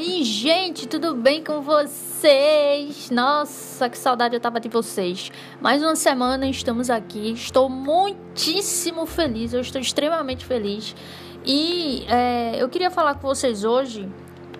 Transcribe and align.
aí, 0.00 0.24
gente, 0.24 0.88
tudo 0.88 1.14
bem 1.14 1.44
com 1.44 1.60
vocês? 1.60 3.10
Nossa, 3.10 3.86
que 3.86 3.98
saudade 3.98 4.34
eu 4.34 4.40
tava 4.40 4.58
de 4.58 4.66
vocês. 4.66 5.30
Mais 5.60 5.82
uma 5.82 5.94
semana 5.94 6.48
estamos 6.48 6.88
aqui. 6.88 7.32
Estou 7.32 7.68
muitíssimo 7.68 9.04
feliz, 9.04 9.52
eu 9.52 9.60
estou 9.60 9.78
extremamente 9.78 10.46
feliz. 10.46 10.96
E 11.44 12.06
é, 12.08 12.56
eu 12.56 12.66
queria 12.70 12.90
falar 12.90 13.16
com 13.16 13.28
vocês 13.28 13.62
hoje 13.62 14.08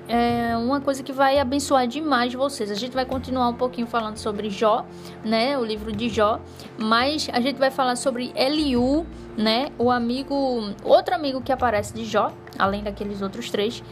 é 0.09 0.57
uma 0.57 0.81
coisa 0.81 1.03
que 1.03 1.13
vai 1.13 1.39
abençoar 1.39 1.87
demais 1.87 2.35
vocês. 2.35 2.71
A 2.71 2.75
gente 2.75 2.93
vai 2.93 3.07
continuar 3.07 3.49
um 3.49 3.55
pouquinho 3.55 3.87
falando 3.87 4.19
sobre 4.19 4.51
Jó, 4.51 4.85
né, 5.25 5.57
o 5.57 5.65
livro 5.65 5.93
de 5.93 6.09
Jó, 6.09 6.41
mas 6.77 7.31
a 7.33 7.41
gente 7.41 7.57
vai 7.59 7.71
falar 7.71 7.97
sobre 7.97 8.33
Eliú, 8.35 9.07
né, 9.39 9.69
o 9.79 9.91
amigo, 9.91 10.75
outro 10.83 11.15
amigo 11.15 11.41
que 11.41 11.53
aparece 11.53 11.95
de 11.95 12.05
Jó, 12.05 12.33
além 12.59 12.83
daqueles 12.83 13.23
outros 13.23 13.51
três. 13.51 13.83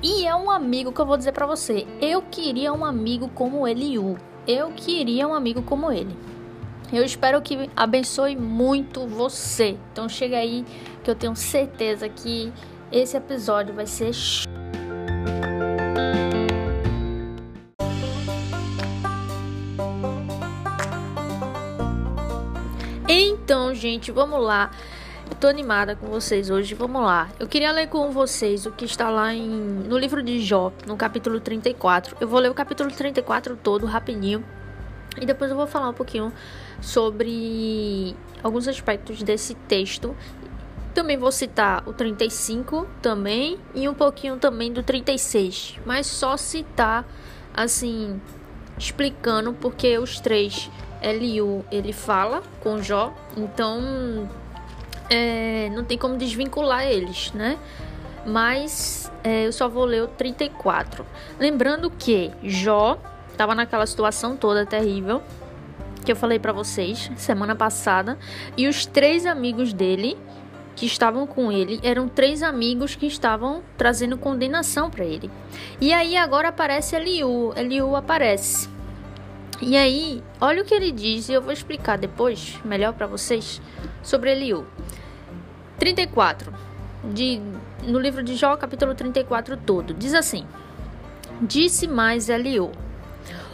E 0.00 0.24
é 0.26 0.34
um 0.34 0.50
amigo 0.50 0.92
que 0.92 1.00
eu 1.00 1.06
vou 1.06 1.16
dizer 1.16 1.32
para 1.32 1.46
você. 1.46 1.86
Eu 2.00 2.22
queria 2.22 2.72
um 2.72 2.84
amigo 2.84 3.28
como 3.34 3.66
Eliú. 3.66 4.16
Eu 4.46 4.70
queria 4.72 5.26
um 5.26 5.34
amigo 5.34 5.62
como 5.62 5.90
ele. 5.90 6.16
Eu 6.92 7.04
espero 7.04 7.40
que 7.40 7.70
abençoe 7.74 8.36
muito 8.36 9.06
você. 9.06 9.76
Então 9.92 10.08
chega 10.08 10.36
aí 10.36 10.64
que 11.02 11.10
eu 11.10 11.14
tenho 11.14 11.34
certeza 11.34 12.08
que 12.08 12.52
esse 12.92 13.16
episódio 13.16 13.74
vai 13.74 13.86
ser 13.86 14.12
Então, 23.08 23.74
gente, 23.74 24.10
vamos 24.10 24.42
lá. 24.42 24.70
Tô 25.40 25.48
animada 25.48 25.96
com 25.96 26.06
vocês 26.06 26.50
hoje. 26.50 26.74
Vamos 26.74 27.02
lá. 27.02 27.28
Eu 27.38 27.48
queria 27.48 27.72
ler 27.72 27.88
com 27.88 28.10
vocês 28.10 28.66
o 28.66 28.72
que 28.72 28.84
está 28.84 29.10
lá 29.10 29.34
em, 29.34 29.48
no 29.48 29.98
livro 29.98 30.22
de 30.22 30.40
Jó, 30.40 30.72
no 30.86 30.96
capítulo 30.96 31.40
34. 31.40 32.16
Eu 32.20 32.28
vou 32.28 32.38
ler 32.38 32.50
o 32.50 32.54
capítulo 32.54 32.90
34 32.90 33.56
todo 33.56 33.86
rapidinho. 33.86 34.44
E 35.20 35.26
depois 35.26 35.50
eu 35.50 35.56
vou 35.56 35.66
falar 35.66 35.88
um 35.88 35.94
pouquinho 35.94 36.32
sobre 36.80 38.16
alguns 38.42 38.68
aspectos 38.68 39.22
desse 39.22 39.54
texto. 39.54 40.16
Também 40.94 41.16
vou 41.16 41.32
citar 41.32 41.82
o 41.88 41.92
35 41.92 42.86
também 43.00 43.58
e 43.74 43.88
um 43.88 43.94
pouquinho 43.94 44.36
também 44.36 44.72
do 44.72 44.82
36, 44.82 45.78
mas 45.86 46.06
só 46.06 46.36
citar 46.36 47.06
assim 47.54 48.20
explicando 48.78 49.52
porque 49.54 49.98
os 49.98 50.20
três 50.20 50.70
Eliu 51.02 51.64
ele 51.72 51.92
fala 51.92 52.42
com 52.60 52.80
Jó, 52.80 53.12
então 53.36 54.30
é, 55.12 55.68
não 55.74 55.84
tem 55.84 55.98
como 55.98 56.16
desvincular 56.16 56.86
eles, 56.86 57.30
né? 57.32 57.58
Mas 58.24 59.12
é, 59.22 59.46
eu 59.46 59.52
só 59.52 59.68
vou 59.68 59.84
ler 59.84 60.02
o 60.04 60.08
34. 60.08 61.04
Lembrando 61.38 61.90
que 61.90 62.30
Jó 62.42 62.98
estava 63.30 63.54
naquela 63.54 63.84
situação 63.84 64.36
toda 64.36 64.64
terrível 64.64 65.22
que 66.02 66.10
eu 66.10 66.16
falei 66.16 66.38
para 66.38 66.52
vocês 66.52 67.10
semana 67.16 67.54
passada 67.54 68.18
e 68.56 68.66
os 68.66 68.86
três 68.86 69.26
amigos 69.26 69.72
dele 69.72 70.16
que 70.74 70.86
estavam 70.86 71.26
com 71.26 71.52
ele 71.52 71.78
eram 71.82 72.08
três 72.08 72.42
amigos 72.42 72.94
que 72.94 73.06
estavam 73.06 73.62
trazendo 73.76 74.16
condenação 74.16 74.90
para 74.90 75.04
ele. 75.04 75.30
E 75.78 75.92
aí 75.92 76.16
agora 76.16 76.48
aparece 76.48 76.96
Eliú, 76.96 77.52
Eliú 77.54 77.94
aparece. 77.94 78.68
E 79.60 79.76
aí, 79.76 80.24
olha 80.40 80.62
o 80.62 80.64
que 80.64 80.74
ele 80.74 80.90
diz 80.90 81.28
e 81.28 81.34
eu 81.34 81.40
vou 81.40 81.52
explicar 81.52 81.96
depois, 81.96 82.58
melhor 82.64 82.94
para 82.94 83.06
vocês, 83.06 83.62
sobre 84.02 84.32
Eliú. 84.32 84.66
34. 85.82 86.54
De, 87.12 87.40
no 87.82 87.98
livro 87.98 88.22
de 88.22 88.36
Jó, 88.36 88.56
capítulo 88.56 88.94
34 88.94 89.56
todo. 89.56 89.92
Diz 89.92 90.14
assim: 90.14 90.46
Disse 91.40 91.88
mais 91.88 92.28
Eliú: 92.28 92.70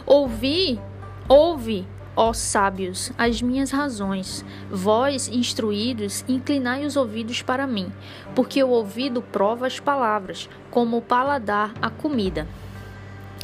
Ouvi, 0.05 0.79
ouve, 1.27 1.87
ó 2.15 2.31
sábios, 2.31 3.11
as 3.17 3.41
minhas 3.41 3.71
razões. 3.71 4.45
Vós, 4.69 5.27
instruídos, 5.27 6.23
inclinai 6.27 6.85
os 6.85 6.95
ouvidos 6.95 7.41
para 7.41 7.65
mim, 7.65 7.91
porque 8.35 8.63
o 8.63 8.69
ouvido 8.69 9.23
prova 9.23 9.65
as 9.65 9.79
palavras, 9.79 10.47
como 10.69 10.97
o 10.97 11.01
paladar 11.01 11.73
a 11.81 11.89
comida. 11.89 12.47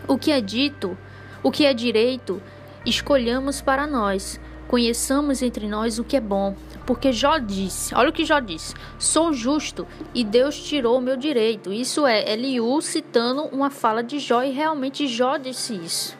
O 0.07 0.15
que 0.15 0.31
é 0.31 0.39
dito, 0.39 0.95
o 1.41 1.49
que 1.51 1.65
é 1.65 1.73
direito, 1.73 2.39
escolhamos 2.85 3.61
para 3.61 3.87
nós. 3.87 4.39
Conheçamos 4.67 5.41
entre 5.41 5.67
nós 5.67 5.99
o 5.99 6.03
que 6.03 6.17
é 6.17 6.21
bom, 6.21 6.55
porque 6.85 7.13
Jó 7.13 7.37
disse, 7.37 7.93
olha 7.93 8.09
o 8.09 8.13
que 8.13 8.25
Jó 8.25 8.39
disse: 8.39 8.73
sou 8.97 9.31
justo 9.31 9.87
e 10.13 10.23
Deus 10.23 10.61
tirou 10.61 10.97
o 10.97 11.01
meu 11.01 11.15
direito. 11.15 11.71
Isso 11.71 12.05
é 12.05 12.31
Eliú 12.31 12.81
citando 12.81 13.43
uma 13.45 13.69
fala 13.69 14.03
de 14.03 14.17
Jó 14.19 14.43
e 14.43 14.51
realmente 14.51 15.07
Jó 15.07 15.37
disse 15.37 15.75
isso. 15.75 16.17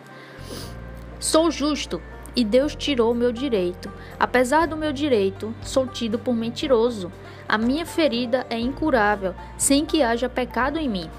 Sou 1.20 1.50
justo 1.50 2.02
e 2.36 2.44
Deus 2.44 2.76
tirou 2.76 3.12
o 3.12 3.16
meu 3.16 3.32
direito. 3.32 3.92
Apesar 4.20 4.68
do 4.68 4.78
meu 4.78 4.94
direito, 4.94 5.54
sou 5.62 5.88
tido 5.88 6.20
por 6.20 6.36
mentiroso. 6.36 7.12
A 7.48 7.58
minha 7.58 7.86
ferida 7.86 8.46
é 8.50 8.60
incurável, 8.60 9.34
sem 9.58 9.86
que 9.86 10.04
haja 10.04 10.30
pecado 10.30 10.78
em 10.78 10.90
mim. 10.90 11.10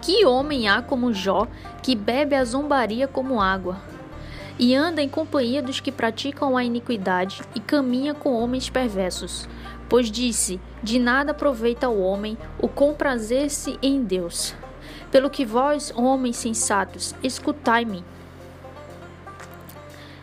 Que 0.00 0.26
homem 0.26 0.68
há 0.68 0.82
como 0.82 1.12
Jó, 1.12 1.46
que 1.82 1.94
bebe 1.94 2.34
a 2.34 2.44
zombaria 2.44 3.06
como 3.06 3.40
água? 3.40 3.91
E 4.62 4.76
anda 4.76 5.02
em 5.02 5.08
companhia 5.08 5.60
dos 5.60 5.80
que 5.80 5.90
praticam 5.90 6.56
a 6.56 6.62
iniquidade 6.62 7.42
e 7.52 7.58
caminha 7.58 8.14
com 8.14 8.32
homens 8.32 8.70
perversos. 8.70 9.48
Pois 9.88 10.08
disse: 10.08 10.60
De 10.80 11.00
nada 11.00 11.32
aproveita 11.32 11.88
o 11.88 12.00
homem 12.00 12.38
o 12.60 12.68
comprazer-se 12.68 13.76
em 13.82 14.04
Deus. 14.04 14.54
Pelo 15.10 15.28
que 15.28 15.44
vós, 15.44 15.92
homens 15.96 16.36
sensatos, 16.36 17.12
escutai-me. 17.24 18.04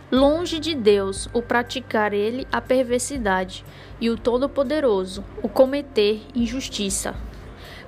Longe 0.10 0.58
de 0.58 0.74
Deus 0.74 1.28
o 1.34 1.42
praticar 1.42 2.14
ele 2.14 2.48
a 2.50 2.62
perversidade, 2.62 3.66
e 4.00 4.10
o 4.10 4.18
Todo-Poderoso 4.18 5.22
o 5.44 5.50
cometer 5.50 6.22
injustiça 6.34 7.14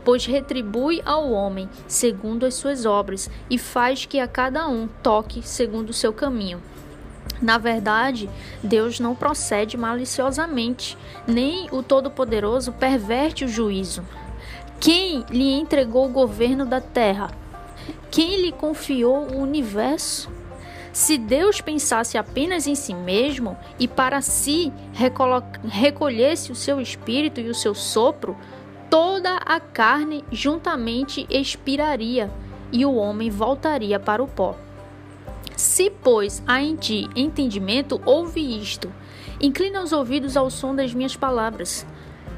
pois 0.04 0.26
retribui 0.26 1.02
ao 1.06 1.32
homem 1.32 1.70
segundo 1.88 2.46
as 2.46 2.56
suas 2.56 2.86
obras 2.86 3.30
e 3.50 3.58
faz 3.58 4.06
que 4.06 4.20
a 4.20 4.28
cada 4.28 4.68
um 4.68 4.88
toque 5.02 5.42
segundo 5.42 5.90
o 5.90 5.94
seu 5.94 6.12
caminho. 6.12 6.62
Na 7.42 7.58
verdade, 7.58 8.30
Deus 8.62 9.00
não 9.00 9.16
procede 9.16 9.76
maliciosamente, 9.76 10.98
nem 11.28 11.68
o 11.72 11.82
Todo-Poderoso 11.82 12.72
perverte 12.72 13.46
o 13.46 13.48
juízo. 13.48 14.04
Quem 14.80 15.26
lhe 15.30 15.52
entregou 15.54 16.06
o 16.06 16.12
governo 16.12 16.66
da 16.66 16.80
terra? 16.80 17.32
Quem 18.12 18.42
lhe 18.42 18.52
confiou 18.52 19.32
o 19.32 19.42
universo? 19.42 20.30
Se 20.94 21.18
Deus 21.18 21.62
pensasse 21.62 22.18
apenas 22.18 22.68
em 22.68 22.76
si 22.76 22.94
mesmo 22.94 23.58
e 23.80 23.88
para 23.88 24.22
si 24.22 24.72
recolhesse 25.64 26.52
o 26.52 26.56
seu 26.56 26.82
espírito 26.82 27.40
e 27.40 27.50
o 27.50 27.56
seu 27.56 27.74
sopro, 27.74 28.36
toda 28.92 29.38
a 29.38 29.58
carne 29.58 30.22
juntamente 30.30 31.26
expiraria 31.30 32.30
e 32.74 32.86
o 32.86 32.96
homem 32.96 33.30
voltaria 33.30 33.98
para 33.98 34.22
o 34.22 34.28
pó. 34.28 34.58
Se, 35.56 35.90
pois, 35.90 36.44
há 36.46 36.62
em 36.62 36.76
ti 36.76 37.10
entendimento, 37.16 38.02
ouve 38.06 38.42
isto. 38.42 38.92
Inclina 39.40 39.82
os 39.82 39.94
ouvidos 39.94 40.36
ao 40.36 40.50
som 40.50 40.76
das 40.76 40.94
minhas 40.94 41.16
palavras. 41.16 41.88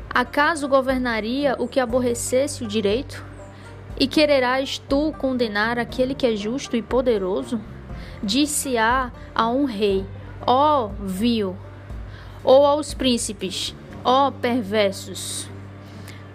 Acaso 0.08 0.68
governaria 0.68 1.56
o 1.58 1.68
que 1.68 1.80
aborrecesse 1.80 2.64
o 2.64 2.68
direito? 2.68 3.26
E 4.00 4.08
quererás 4.08 4.78
tu 4.78 5.12
condenar 5.14 5.80
aquele 5.80 6.14
que 6.14 6.28
é 6.28 6.36
justo 6.36 6.78
e 6.78 6.84
poderoso? 6.84 7.60
Disse-á 8.22 9.12
a 9.34 9.50
um 9.50 9.66
rei, 9.66 10.06
ó 10.46 10.90
vil, 11.02 11.58
ou 12.44 12.64
aos 12.64 12.94
príncipes, 12.94 13.76
ó 14.04 14.30
perversos. 14.30 15.52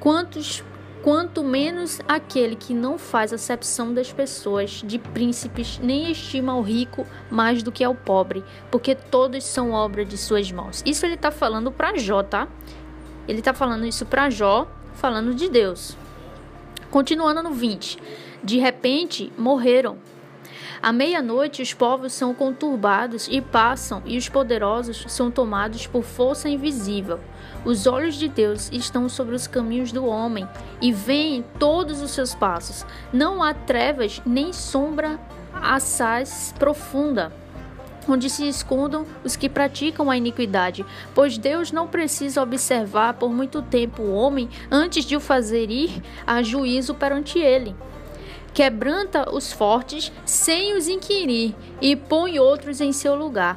Quantos 0.00 0.62
quanto 1.02 1.44
menos 1.44 2.00
aquele 2.08 2.56
que 2.56 2.74
não 2.74 2.98
faz 2.98 3.32
acepção 3.32 3.94
das 3.94 4.12
pessoas, 4.12 4.82
de 4.84 4.98
príncipes, 4.98 5.78
nem 5.78 6.10
estima 6.10 6.56
o 6.56 6.62
rico 6.62 7.06
mais 7.30 7.62
do 7.62 7.72
que 7.72 7.84
ao 7.84 7.94
pobre, 7.94 8.44
porque 8.70 8.94
todos 8.94 9.44
são 9.44 9.72
obra 9.72 10.04
de 10.04 10.18
suas 10.18 10.50
mãos. 10.50 10.82
Isso 10.84 11.06
ele 11.06 11.14
está 11.14 11.30
falando 11.30 11.70
para 11.70 11.96
Jó, 11.96 12.22
tá? 12.22 12.48
Ele 13.26 13.38
está 13.38 13.54
falando 13.54 13.86
isso 13.86 14.06
para 14.06 14.30
Jó, 14.30 14.66
falando 14.94 15.34
de 15.34 15.48
Deus. 15.48 15.96
Continuando 16.90 17.42
no 17.42 17.52
20. 17.52 17.98
De 18.42 18.58
repente 18.58 19.32
morreram. 19.36 19.98
À 20.80 20.92
meia-noite, 20.92 21.60
os 21.60 21.74
povos 21.74 22.12
são 22.12 22.32
conturbados 22.32 23.28
e 23.28 23.40
passam, 23.40 24.00
e 24.06 24.16
os 24.16 24.28
poderosos 24.28 25.04
são 25.08 25.30
tomados 25.30 25.86
por 25.86 26.04
força 26.04 26.48
invisível. 26.48 27.18
Os 27.64 27.86
olhos 27.86 28.14
de 28.14 28.28
Deus 28.28 28.70
estão 28.72 29.08
sobre 29.08 29.34
os 29.34 29.46
caminhos 29.46 29.92
do 29.92 30.06
homem 30.06 30.48
e 30.80 30.92
veem 30.92 31.44
todos 31.58 32.00
os 32.00 32.12
seus 32.12 32.34
passos. 32.34 32.86
Não 33.12 33.42
há 33.42 33.52
trevas 33.52 34.22
nem 34.24 34.52
sombra 34.52 35.18
assaz 35.52 36.54
profunda 36.58 37.32
onde 38.08 38.30
se 38.30 38.48
escondam 38.48 39.06
os 39.22 39.36
que 39.36 39.48
praticam 39.48 40.10
a 40.10 40.16
iniquidade, 40.16 40.84
pois 41.14 41.36
Deus 41.36 41.70
não 41.70 41.86
precisa 41.86 42.42
observar 42.42 43.14
por 43.14 43.30
muito 43.30 43.60
tempo 43.60 44.02
o 44.02 44.14
homem 44.14 44.48
antes 44.70 45.04
de 45.04 45.16
o 45.16 45.20
fazer 45.20 45.70
ir 45.70 46.02
a 46.26 46.42
juízo 46.42 46.94
perante 46.94 47.38
ele. 47.38 47.74
quebranta 48.54 49.30
os 49.32 49.52
fortes 49.52 50.10
sem 50.24 50.74
os 50.74 50.88
inquirir 50.88 51.54
e 51.80 51.94
põe 51.94 52.38
outros 52.38 52.80
em 52.80 52.92
seu 52.92 53.14
lugar. 53.14 53.56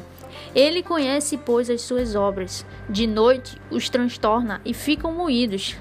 Ele 0.54 0.84
conhece, 0.84 1.38
pois, 1.38 1.70
as 1.70 1.82
suas 1.82 2.16
obras. 2.16 2.66
De 2.90 3.08
noite 3.08 3.58
os 3.70 3.90
transtorna 3.90 4.62
e 4.66 4.74
ficam 4.74 5.14
moídos. 5.14 5.76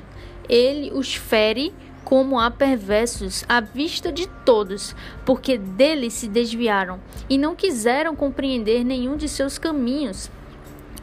Ele 0.49 0.91
os 0.93 1.15
fere 1.15 1.73
como 2.05 2.41
a 2.41 2.51
perversos 2.51 3.45
à 3.49 3.61
vista 3.61 4.11
de 4.11 4.27
todos, 4.45 4.97
porque 5.25 5.57
dele 5.59 6.11
se 6.11 6.29
desviaram 6.29 6.99
e 7.29 7.37
não 7.37 7.55
quiseram 7.55 8.17
compreender 8.17 8.85
nenhum 8.85 9.17
de 9.17 9.29
seus 9.29 9.59
caminhos. 9.59 10.31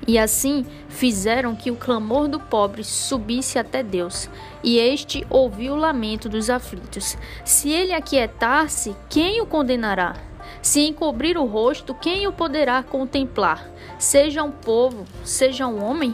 E 0.07 0.17
assim 0.17 0.65
fizeram 0.87 1.55
que 1.55 1.69
o 1.69 1.75
clamor 1.75 2.27
do 2.27 2.39
pobre 2.39 2.83
subisse 2.83 3.59
até 3.59 3.83
Deus, 3.83 4.29
e 4.63 4.77
este 4.77 5.25
ouviu 5.29 5.73
o 5.73 5.77
lamento 5.77 6.29
dos 6.29 6.49
aflitos. 6.49 7.17
Se 7.43 7.69
ele 7.69 7.93
aquietar-se, 7.93 8.95
quem 9.09 9.41
o 9.41 9.45
condenará? 9.45 10.15
Se 10.61 10.81
encobrir 10.81 11.37
o 11.37 11.45
rosto, 11.45 11.93
quem 11.93 12.27
o 12.27 12.33
poderá 12.33 12.83
contemplar? 12.83 13.69
Seja 13.97 14.43
um 14.43 14.51
povo, 14.51 15.05
seja 15.23 15.67
um 15.67 15.83
homem, 15.83 16.13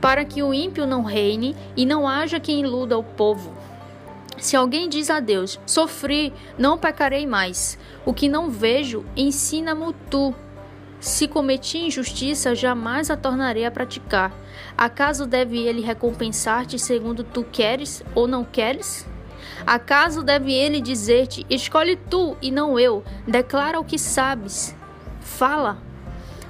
para 0.00 0.24
que 0.24 0.42
o 0.42 0.54
ímpio 0.54 0.86
não 0.86 1.02
reine 1.02 1.54
e 1.76 1.84
não 1.84 2.08
haja 2.08 2.40
quem 2.40 2.60
iluda 2.60 2.98
o 2.98 3.04
povo. 3.04 3.52
Se 4.38 4.56
alguém 4.56 4.88
diz 4.88 5.10
a 5.10 5.20
Deus: 5.20 5.60
Sofri, 5.66 6.32
não 6.56 6.78
pecarei 6.78 7.26
mais. 7.26 7.78
O 8.06 8.14
que 8.14 8.28
não 8.28 8.48
vejo, 8.48 9.04
ensina-me 9.16 9.94
tu. 10.10 10.34
Se 10.98 11.26
cometi 11.26 11.78
injustiça, 11.78 12.54
jamais 12.54 13.10
a 13.10 13.16
tornarei 13.16 13.64
a 13.64 13.70
praticar. 13.70 14.32
Acaso 14.76 15.26
deve 15.26 15.58
ele 15.58 15.80
recompensar-te 15.80 16.78
segundo 16.78 17.24
tu 17.24 17.42
queres 17.42 18.02
ou 18.14 18.26
não 18.28 18.44
queres? 18.44 19.06
Acaso 19.66 20.22
deve 20.22 20.52
ele 20.52 20.80
dizer-te: 20.80 21.46
Escolhe 21.48 21.96
tu 21.96 22.36
e 22.40 22.50
não 22.50 22.78
eu, 22.78 23.04
declara 23.26 23.78
o 23.78 23.84
que 23.84 23.98
sabes. 23.98 24.76
Fala. 25.20 25.78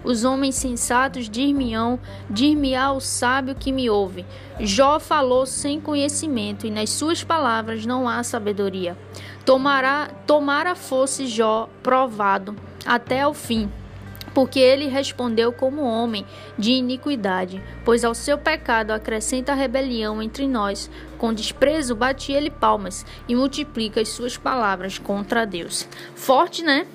Os 0.03 0.25
homens 0.25 0.55
sensatos 0.55 1.29
dir-me-ão, 1.29 2.01
dir-me-á 2.31 2.91
o 2.91 3.01
sábio 3.01 3.55
que 3.55 3.71
me 3.71 3.91
ouve. 3.91 4.25
Jó 4.59 4.99
falou 4.99 5.45
sem 5.45 5.79
conhecimento, 5.79 6.67
e 6.67 6.71
nas 6.71 6.89
suas 6.89 7.23
palavras 7.23 7.85
não 7.85 8.09
há 8.09 8.23
sabedoria. 8.23 8.97
Tomara 9.45 10.75
fosse 10.75 11.27
Jó 11.27 11.69
provado 11.83 12.56
até 12.87 13.21
ao 13.21 13.35
fim 13.35 13.71
porque 14.35 14.59
ele 14.59 14.87
respondeu 14.87 15.53
como 15.53 15.82
homem 15.82 16.25
de 16.56 16.73
iniquidade, 16.73 17.62
pois 17.85 18.05
ao 18.05 18.15
seu 18.15 18.38
pecado 18.38 18.93
acrescenta 18.93 19.55
rebelião 19.55 20.23
entre 20.23 20.47
nós. 20.47 20.91
Com 21.19 21.35
desprezo 21.35 21.94
bate 21.94 22.32
ele 22.32 22.50
palmas 22.50 23.05
e 23.29 23.35
multiplica 23.35 24.00
as 24.00 24.09
suas 24.09 24.37
palavras 24.37 24.99
contra 24.99 25.44
Deus. 25.44 25.88
Forte, 26.15 26.62
né? 26.62 26.87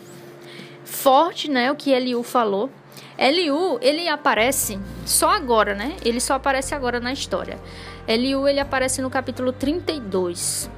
Forte, 0.84 1.50
né? 1.50 1.72
O 1.72 1.76
que 1.76 1.92
Eliú 1.92 2.24
falou. 2.24 2.70
Eliú, 3.18 3.80
ele 3.82 4.08
aparece 4.08 4.80
só 5.06 5.30
agora, 5.30 5.74
né? 5.74 5.96
Ele 6.04 6.20
só 6.20 6.34
aparece 6.36 6.76
agora 6.76 7.00
na 7.00 7.14
história. 7.14 7.60
Eliú, 8.08 8.48
ele 8.48 8.60
aparece 8.60 9.02
no 9.02 9.10
capítulo 9.10 9.54
32. 9.54 10.70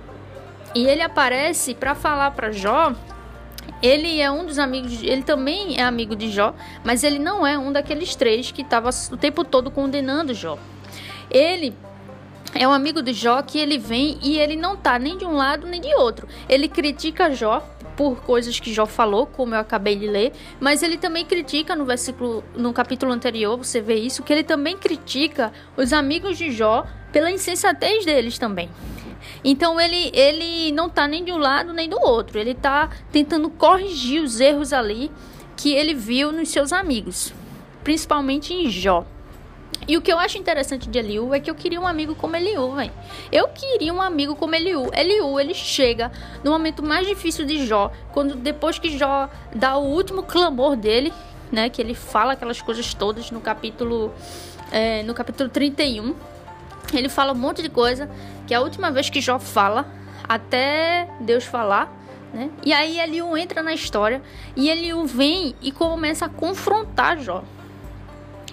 E 0.75 0.85
ele 0.85 1.01
aparece 1.01 1.73
para 1.73 1.95
falar 1.95 2.31
para 2.31 2.51
Jó 2.51 2.93
ele 3.81 4.19
é 4.19 4.29
um 4.29 4.45
dos 4.45 4.57
amigos, 4.59 5.01
ele 5.03 5.23
também 5.23 5.79
é 5.79 5.83
amigo 5.83 6.15
de 6.15 6.31
Jó, 6.31 6.53
mas 6.83 7.03
ele 7.03 7.19
não 7.19 7.45
é 7.45 7.57
um 7.57 7.71
daqueles 7.71 8.15
três 8.15 8.51
que 8.51 8.61
estava 8.61 8.89
o 9.11 9.17
tempo 9.17 9.43
todo 9.43 9.69
condenando 9.69 10.33
Jó. 10.33 10.57
Ele 11.29 11.75
é 12.53 12.67
um 12.67 12.71
amigo 12.71 13.01
de 13.01 13.13
Jó 13.13 13.41
que 13.41 13.59
ele 13.59 13.77
vem 13.77 14.17
e 14.21 14.39
ele 14.39 14.55
não 14.55 14.75
tá 14.75 14.97
nem 14.97 15.17
de 15.17 15.25
um 15.25 15.35
lado 15.35 15.67
nem 15.67 15.81
de 15.81 15.93
outro. 15.95 16.27
Ele 16.49 16.67
critica 16.67 17.31
Jó 17.31 17.59
por 17.95 18.21
coisas 18.21 18.59
que 18.59 18.71
Jó 18.73 18.85
falou, 18.85 19.25
como 19.25 19.55
eu 19.55 19.59
acabei 19.59 19.95
de 19.95 20.07
ler, 20.07 20.31
mas 20.59 20.83
ele 20.83 20.97
também 20.97 21.25
critica 21.25 21.75
no 21.75 21.83
versículo, 21.83 22.43
no 22.55 22.71
capítulo 22.71 23.11
anterior, 23.11 23.57
você 23.57 23.81
vê 23.81 23.95
isso, 23.95 24.21
que 24.21 24.31
ele 24.31 24.43
também 24.43 24.77
critica 24.77 25.51
os 25.75 25.91
amigos 25.91 26.37
de 26.37 26.51
Jó 26.51 26.85
pela 27.11 27.31
insensatez 27.31 28.05
deles 28.05 28.37
também. 28.37 28.69
Então 29.43 29.79
ele, 29.79 30.11
ele 30.13 30.71
não 30.71 30.89
tá 30.89 31.07
nem 31.07 31.23
de 31.23 31.31
um 31.31 31.37
lado 31.37 31.73
nem 31.73 31.89
do 31.89 31.99
outro, 31.99 32.39
ele 32.39 32.53
tá 32.53 32.89
tentando 33.11 33.49
corrigir 33.49 34.21
os 34.21 34.39
erros 34.39 34.73
ali 34.73 35.11
que 35.55 35.73
ele 35.73 35.93
viu 35.93 36.31
nos 36.31 36.49
seus 36.49 36.71
amigos, 36.71 37.33
principalmente 37.83 38.53
em 38.53 38.69
Jó. 38.69 39.05
E 39.87 39.95
o 39.95 40.01
que 40.01 40.11
eu 40.11 40.19
acho 40.19 40.37
interessante 40.37 40.89
de 40.89 40.99
Eliú 40.99 41.33
é 41.33 41.39
que 41.39 41.49
eu 41.49 41.55
queria 41.55 41.79
um 41.79 41.87
amigo 41.87 42.13
como 42.13 42.35
Eliú, 42.35 42.73
velho. 42.73 42.91
Eu 43.31 43.47
queria 43.47 43.93
um 43.93 44.01
amigo 44.01 44.35
como 44.35 44.53
Eliú. 44.53 44.89
Eliú, 44.93 45.39
ele 45.39 45.53
chega 45.53 46.11
no 46.43 46.51
momento 46.51 46.83
mais 46.83 47.07
difícil 47.07 47.45
de 47.45 47.65
Jó, 47.65 47.91
quando 48.11 48.35
depois 48.35 48.77
que 48.77 48.97
Jó 48.97 49.29
dá 49.55 49.77
o 49.77 49.85
último 49.85 50.23
clamor 50.23 50.75
dele, 50.75 51.13
né, 51.51 51.69
que 51.69 51.81
ele 51.81 51.93
fala 51.93 52.33
aquelas 52.33 52.61
coisas 52.61 52.93
todas 52.93 53.31
no 53.31 53.39
capítulo 53.39 54.13
é, 54.71 55.03
no 55.03 55.13
capítulo 55.13 55.49
31, 55.49 56.13
ele 56.93 57.09
fala 57.09 57.33
um 57.33 57.35
monte 57.35 57.61
de 57.61 57.69
coisa, 57.69 58.09
que 58.45 58.53
é 58.53 58.57
a 58.57 58.61
última 58.61 58.91
vez 58.91 59.09
que 59.09 59.21
Jó 59.21 59.39
fala, 59.39 59.85
até 60.27 61.09
Deus 61.19 61.43
falar, 61.43 61.91
né? 62.33 62.49
E 62.63 62.73
aí 62.73 62.99
Eliú 62.99 63.37
entra 63.37 63.63
na 63.63 63.73
história 63.73 64.21
e 64.55 64.69
Eliú 64.69 65.05
vem 65.05 65.55
e 65.61 65.71
começa 65.71 66.25
a 66.25 66.29
confrontar 66.29 67.19
Jó. 67.19 67.43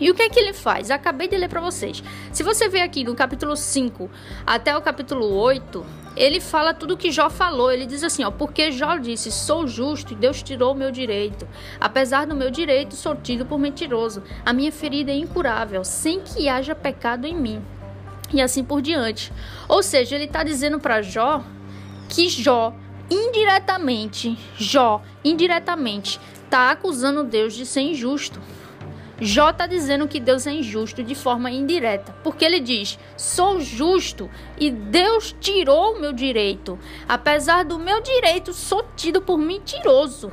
E 0.01 0.11
o 0.11 0.15
que 0.15 0.23
é 0.23 0.29
que 0.29 0.39
ele 0.39 0.53
faz? 0.53 0.91
Acabei 0.91 1.29
de 1.29 1.37
ler 1.37 1.49
para 1.49 1.61
vocês. 1.61 2.03
Se 2.33 2.43
você 2.43 2.69
ver 2.69 2.81
aqui 2.81 3.05
do 3.05 3.15
capítulo 3.15 3.57
5 3.57 4.11
até 4.45 4.77
o 4.77 4.83
capítulo 4.83 5.33
8, 5.35 5.87
ele 6.17 6.41
fala 6.41 6.75
tudo 6.75 6.97
que 6.97 7.13
Jó 7.13 7.31
falou. 7.31 7.71
Ele 7.71 7.87
diz 7.87 8.03
assim, 8.03 8.25
ó, 8.25 8.31
porque 8.31 8.73
Jó 8.73 8.97
disse: 8.97 9.31
"Sou 9.31 9.69
justo 9.69 10.13
e 10.13 10.17
Deus 10.17 10.43
tirou 10.43 10.73
o 10.73 10.77
meu 10.77 10.91
direito. 10.91 11.47
Apesar 11.81 12.27
do 12.27 12.35
meu 12.35 12.51
direito, 12.51 12.97
sou 12.97 13.15
tido 13.15 13.47
por 13.47 13.59
mentiroso. 13.59 14.23
A 14.45 14.53
minha 14.53 14.73
ferida 14.73 15.13
é 15.13 15.17
incurável, 15.17 15.85
sem 15.85 16.21
que 16.21 16.49
haja 16.49 16.75
pecado 16.75 17.27
em 17.27 17.37
mim." 17.37 17.63
E 18.35 18.43
assim 18.43 18.65
por 18.65 18.83
diante. 18.83 19.33
Ou 19.69 19.81
seja, 19.81 20.17
ele 20.17 20.25
está 20.25 20.43
dizendo 20.43 20.81
para 20.81 21.01
Jó 21.01 21.41
que 22.09 22.29
Jó 22.29 22.75
indiretamente, 23.09 24.37
Jó 24.59 25.01
indiretamente 25.25 26.21
está 26.43 26.73
acusando 26.73 27.23
Deus 27.23 27.55
de 27.55 27.65
ser 27.65 27.83
injusto. 27.83 28.41
Jó 29.21 29.51
está 29.51 29.69
dizendo 29.69 30.09
que 30.09 30.19
Deus 30.19 30.49
é 30.49 30.53
injusto 30.53 31.05
de 31.05 31.15
forma 31.15 31.49
indireta, 31.49 32.13
porque 32.25 32.45
ele 32.45 32.59
diz: 32.59 32.99
sou 33.17 33.61
justo 33.61 34.29
e 34.59 34.69
Deus 34.69 35.35
tirou 35.41 35.95
o 35.95 36.01
meu 36.01 36.13
direito. 36.13 36.77
Apesar 37.09 37.65
do 37.65 37.79
meu 37.79 38.03
direito, 38.03 38.53
sou 38.53 38.85
tido 38.97 39.23
por 39.23 39.39
mentiroso. 39.39 40.33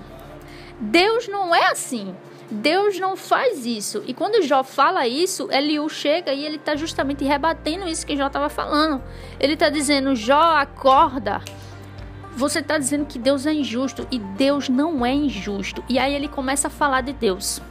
Deus 0.80 1.28
não 1.28 1.54
é 1.54 1.70
assim. 1.70 2.16
Deus 2.52 3.00
não 3.00 3.16
faz 3.16 3.66
isso. 3.66 4.04
E 4.06 4.14
quando 4.14 4.44
Jó 4.44 4.62
fala 4.62 5.08
isso, 5.08 5.48
Eliú 5.50 5.88
chega 5.90 6.34
e 6.34 6.46
ele 6.46 6.58
está 6.58 6.76
justamente 6.76 7.24
rebatendo 7.24 7.88
isso 7.88 8.06
que 8.06 8.18
Jó 8.18 8.28
estava 8.28 8.50
falando. 8.50 9.02
Ele 9.40 9.54
está 9.54 9.70
dizendo: 9.70 10.16
Jó, 10.16 10.58
acorda. 10.58 11.42
Você 12.36 12.60
está 12.60 12.78
dizendo 12.78 13.06
que 13.06 13.18
Deus 13.18 13.46
é 13.46 13.54
injusto 13.54 14.08
e 14.12 14.20
Deus 14.20 14.68
não 14.68 15.06
é 15.06 15.14
injusto. 15.14 15.84
E 15.88 15.98
aí 15.98 16.14
ele 16.14 16.28
começa 16.28 16.68
a 16.68 16.72
falar 16.72 17.02
de 17.02 17.14
Deus. 17.14 17.62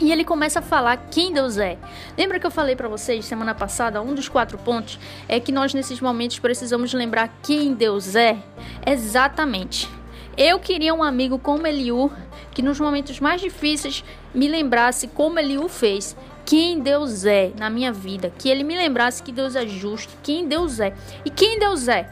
E 0.00 0.10
ele 0.10 0.24
começa 0.24 0.60
a 0.60 0.62
falar 0.62 0.96
quem 1.10 1.32
Deus 1.32 1.58
é. 1.58 1.76
Lembra 2.16 2.40
que 2.40 2.46
eu 2.46 2.50
falei 2.50 2.74
para 2.74 2.88
vocês 2.88 3.24
semana 3.24 3.54
passada? 3.54 4.00
Um 4.00 4.14
dos 4.14 4.28
quatro 4.28 4.56
pontos 4.56 4.98
é 5.28 5.38
que 5.38 5.52
nós 5.52 5.74
nesses 5.74 6.00
momentos 6.00 6.38
precisamos 6.38 6.94
lembrar 6.94 7.28
quem 7.42 7.74
Deus 7.74 8.16
é. 8.16 8.38
Exatamente. 8.86 9.88
Eu 10.36 10.58
queria 10.58 10.94
um 10.94 11.02
amigo 11.02 11.38
como 11.38 11.66
Eliú, 11.66 12.10
que 12.52 12.62
nos 12.62 12.80
momentos 12.80 13.20
mais 13.20 13.40
difíceis 13.40 14.04
me 14.34 14.48
lembrasse 14.48 15.08
como 15.08 15.38
Eliú 15.38 15.68
fez, 15.68 16.16
quem 16.44 16.80
Deus 16.80 17.24
é 17.24 17.52
na 17.58 17.70
minha 17.70 17.92
vida, 17.92 18.32
que 18.36 18.48
ele 18.48 18.64
me 18.64 18.76
lembrasse 18.76 19.22
que 19.22 19.32
Deus 19.32 19.54
é 19.54 19.66
justo, 19.66 20.12
quem 20.22 20.48
Deus 20.48 20.80
é. 20.80 20.94
E 21.24 21.30
quem 21.30 21.58
Deus 21.58 21.86
é? 21.86 22.10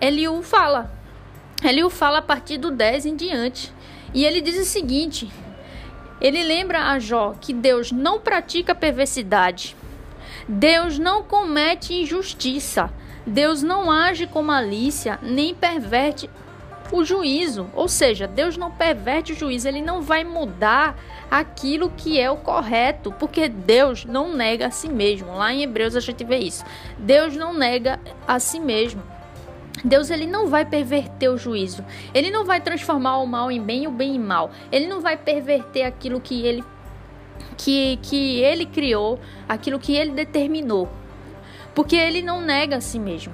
Eliú 0.00 0.42
fala. 0.42 0.92
Eliú 1.62 1.90
fala 1.90 2.18
a 2.18 2.22
partir 2.22 2.58
do 2.58 2.70
10 2.70 3.06
em 3.06 3.16
diante. 3.16 3.72
E 4.12 4.24
ele 4.24 4.40
diz 4.40 4.58
o 4.58 4.64
seguinte: 4.64 5.30
ele 6.20 6.42
lembra 6.42 6.90
a 6.90 6.98
Jó 6.98 7.34
que 7.40 7.52
Deus 7.52 7.92
não 7.92 8.18
pratica 8.18 8.74
perversidade, 8.74 9.76
Deus 10.48 10.98
não 10.98 11.22
comete 11.22 11.94
injustiça, 11.94 12.90
Deus 13.26 13.62
não 13.62 13.90
age 13.90 14.26
com 14.26 14.42
malícia, 14.42 15.18
nem 15.22 15.54
perverte 15.54 16.28
o 16.90 17.04
juízo. 17.04 17.68
Ou 17.74 17.88
seja, 17.88 18.26
Deus 18.26 18.56
não 18.56 18.70
perverte 18.70 19.32
o 19.32 19.36
juízo, 19.36 19.68
ele 19.68 19.82
não 19.82 20.02
vai 20.02 20.24
mudar 20.24 20.98
aquilo 21.30 21.90
que 21.96 22.20
é 22.20 22.30
o 22.30 22.36
correto, 22.36 23.12
porque 23.12 23.48
Deus 23.48 24.04
não 24.04 24.34
nega 24.34 24.66
a 24.66 24.70
si 24.70 24.88
mesmo. 24.88 25.34
Lá 25.34 25.52
em 25.52 25.62
Hebreus 25.62 25.96
a 25.96 26.00
gente 26.00 26.24
vê 26.24 26.38
isso. 26.38 26.64
Deus 26.98 27.36
não 27.36 27.52
nega 27.52 28.00
a 28.26 28.38
si 28.38 28.58
mesmo. 28.58 29.02
Deus 29.84 30.10
ele 30.10 30.26
não 30.26 30.48
vai 30.48 30.64
perverter 30.64 31.30
o 31.30 31.38
juízo. 31.38 31.84
Ele 32.12 32.30
não 32.30 32.44
vai 32.44 32.60
transformar 32.60 33.18
o 33.18 33.26
mal 33.26 33.50
em 33.50 33.62
bem 33.62 33.84
e 33.84 33.88
o 33.88 33.92
bem 33.92 34.16
em 34.16 34.18
mal. 34.18 34.50
Ele 34.72 34.86
não 34.86 35.00
vai 35.00 35.16
perverter 35.16 35.84
aquilo 35.84 36.20
que 36.20 36.44
ele 36.44 36.64
que, 37.56 37.98
que 38.02 38.40
ele 38.40 38.66
criou, 38.66 39.18
aquilo 39.48 39.78
que 39.78 39.94
ele 39.94 40.12
determinou. 40.12 40.88
Porque 41.74 41.96
ele 41.96 42.22
não 42.22 42.40
nega 42.40 42.76
a 42.76 42.80
si 42.80 42.98
mesmo. 42.98 43.32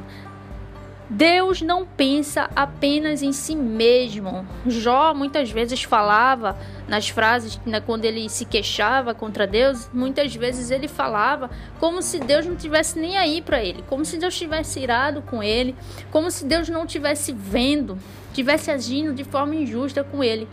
Deus 1.09 1.61
não 1.61 1.85
pensa 1.85 2.49
apenas 2.57 3.23
em 3.23 3.33
si 3.33 3.55
mesmo. 3.55 4.47
Jó 4.67 5.13
muitas 5.13 5.51
vezes 5.51 5.83
falava 5.83 6.57
nas 6.89 7.09
frases, 7.09 7.61
né, 7.67 7.81
quando 7.81 8.07
ele 8.07 8.29
se 8.29 8.47
queixava 8.47 9.15
contra 9.15 9.47
Deus, 9.47 9.91
muitas 9.93 10.35
vezes 10.35 10.71
ele 10.71 10.89
falava 10.89 11.51
como 11.79 12.01
se 12.01 12.19
Deus 12.19 12.47
não 12.47 12.57
tivesse 12.57 12.99
nem 12.99 13.19
aí 13.19 13.43
para 13.43 13.63
ele, 13.63 13.85
como 13.89 14.05
se 14.05 14.17
Deus 14.17 14.37
tivesse 14.37 14.81
irado 14.81 15.21
com 15.23 15.43
ele, 15.43 15.75
como 16.11 16.31
se 16.31 16.47
Deus 16.47 16.69
não 16.69 16.87
tivesse 16.87 17.33
vendo, 17.33 17.99
tivesse 18.33 18.71
agindo 18.71 19.13
de 19.13 19.25
forma 19.25 19.55
injusta 19.55 20.03
com 20.03 20.25
ele. 20.25 20.49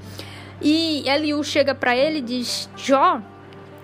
E 0.62 1.08
Eliú 1.10 1.43
chega 1.43 1.74
para 1.74 1.96
ele 1.96 2.20
e 2.20 2.22
diz: 2.22 2.70
Jó, 2.75 3.22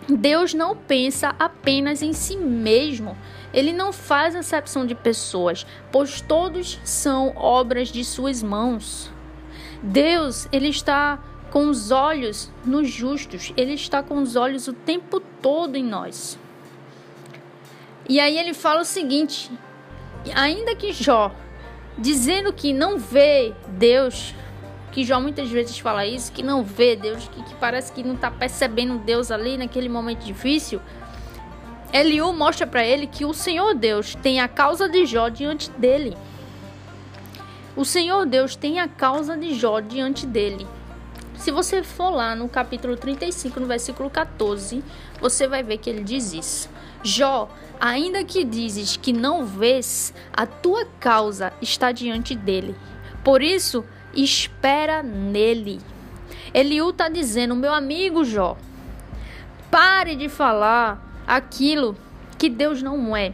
Deus 0.08 0.54
não 0.54 0.76
pensa 0.76 1.36
apenas 1.40 2.02
em 2.02 2.14
si 2.14 2.38
mesmo. 2.38 3.18
Ele 3.58 3.74
não 3.74 3.92
faz 3.92 4.36
acepção 4.36 4.86
de 4.86 4.94
pessoas, 4.94 5.66
pois 5.92 6.22
todos 6.22 6.80
são 6.84 7.36
obras 7.36 7.88
de 7.88 8.06
suas 8.06 8.44
mãos. 8.44 9.12
Deus, 9.82 10.48
ele 10.52 10.68
está 10.68 11.18
com 11.50 11.68
os 11.68 11.90
olhos 11.90 12.52
nos 12.64 12.88
justos, 12.88 13.52
ele 13.58 13.74
está 13.74 14.04
com 14.04 14.22
os 14.22 14.36
olhos 14.36 14.68
o 14.68 14.74
tempo 14.74 15.20
todo 15.42 15.76
em 15.76 15.84
nós. 15.84 16.38
E 18.08 18.20
aí 18.20 18.38
ele 18.38 18.54
fala 18.54 18.82
o 18.82 18.86
seguinte: 18.86 19.50
ainda 20.36 20.76
que 20.76 20.94
Jó, 20.94 21.32
dizendo 21.98 22.54
que 22.54 22.72
não 22.72 23.00
vê 23.00 23.56
Deus, 23.70 24.36
que 24.92 25.04
Jó 25.04 25.20
muitas 25.20 25.50
vezes 25.50 25.80
fala 25.80 26.06
isso, 26.06 26.32
que 26.32 26.44
não 26.44 26.64
vê 26.64 26.96
Deus, 26.96 27.28
que, 27.28 27.42
que 27.42 27.56
parece 27.56 27.92
que 27.92 28.04
não 28.04 28.14
está 28.14 28.30
percebendo 28.30 29.00
Deus 29.00 29.32
ali 29.32 29.58
naquele 29.58 29.90
momento 29.90 30.24
difícil. 30.24 30.80
Eliú 31.94 32.34
mostra 32.34 32.68
para 32.68 32.86
ele 32.86 33.08
que 33.08 33.26
o 33.26 33.34
Senhor 33.34 33.74
Deus 33.74 34.14
tem 34.16 34.42
a 34.42 34.48
causa 34.48 34.90
de 34.90 35.06
Jó 35.06 35.30
diante 35.30 35.70
dele. 35.72 36.18
O 37.76 37.86
Senhor 37.86 38.26
Deus 38.26 38.56
tem 38.56 38.80
a 38.80 38.88
causa 38.88 39.38
de 39.38 39.54
Jó 39.54 39.80
diante 39.80 40.26
dele. 40.26 40.68
Se 41.36 41.52
você 41.52 41.84
for 41.84 42.10
lá 42.10 42.36
no 42.36 42.50
capítulo 42.50 42.98
35, 42.98 43.60
no 43.60 43.68
versículo 43.68 44.10
14, 44.10 44.84
você 45.22 45.48
vai 45.48 45.64
ver 45.64 45.78
que 45.78 45.90
ele 45.90 46.04
diz 46.04 46.34
isso. 46.34 46.70
Jó, 47.04 47.48
ainda 47.80 48.24
que 48.24 48.44
dizes 48.44 48.98
que 48.98 49.14
não 49.14 49.46
vês, 49.46 50.14
a 50.34 50.46
tua 50.46 50.86
causa 51.00 51.54
está 51.62 51.92
diante 51.92 52.36
dele. 52.36 52.76
Por 53.24 53.42
isso, 53.42 53.86
espera 54.14 55.04
nele. 55.04 55.80
Eliú 56.54 56.90
está 56.90 57.08
dizendo, 57.08 57.56
meu 57.56 57.74
amigo 57.74 58.26
Jó, 58.26 58.58
pare 59.70 60.16
de 60.16 60.28
falar 60.28 61.07
aquilo 61.28 61.98
que 62.38 62.50
Deus 62.50 62.82
não 62.82 63.16
é. 63.16 63.34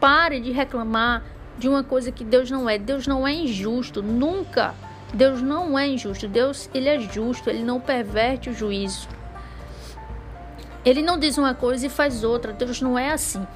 Pare 0.00 0.40
de 0.40 0.50
reclamar 0.50 1.22
de 1.56 1.68
uma 1.68 1.84
coisa 1.84 2.10
que 2.10 2.24
Deus 2.24 2.50
não 2.50 2.68
é. 2.68 2.76
Deus 2.76 3.06
não 3.06 3.26
é 3.26 3.32
injusto, 3.32 4.02
nunca. 4.02 4.74
Deus 5.14 5.40
não 5.40 5.78
é 5.78 5.86
injusto. 5.86 6.26
Deus, 6.26 6.68
ele 6.74 6.88
é 6.88 6.98
justo, 6.98 7.48
ele 7.48 7.62
não 7.62 7.80
perverte 7.80 8.50
o 8.50 8.54
juízo. 8.54 9.08
Ele 10.84 11.02
não 11.02 11.18
diz 11.18 11.38
uma 11.38 11.54
coisa 11.54 11.86
e 11.86 11.90
faz 11.90 12.24
outra. 12.24 12.52
Deus 12.52 12.80
não 12.82 12.98
é 12.98 13.12
assim. 13.12 13.46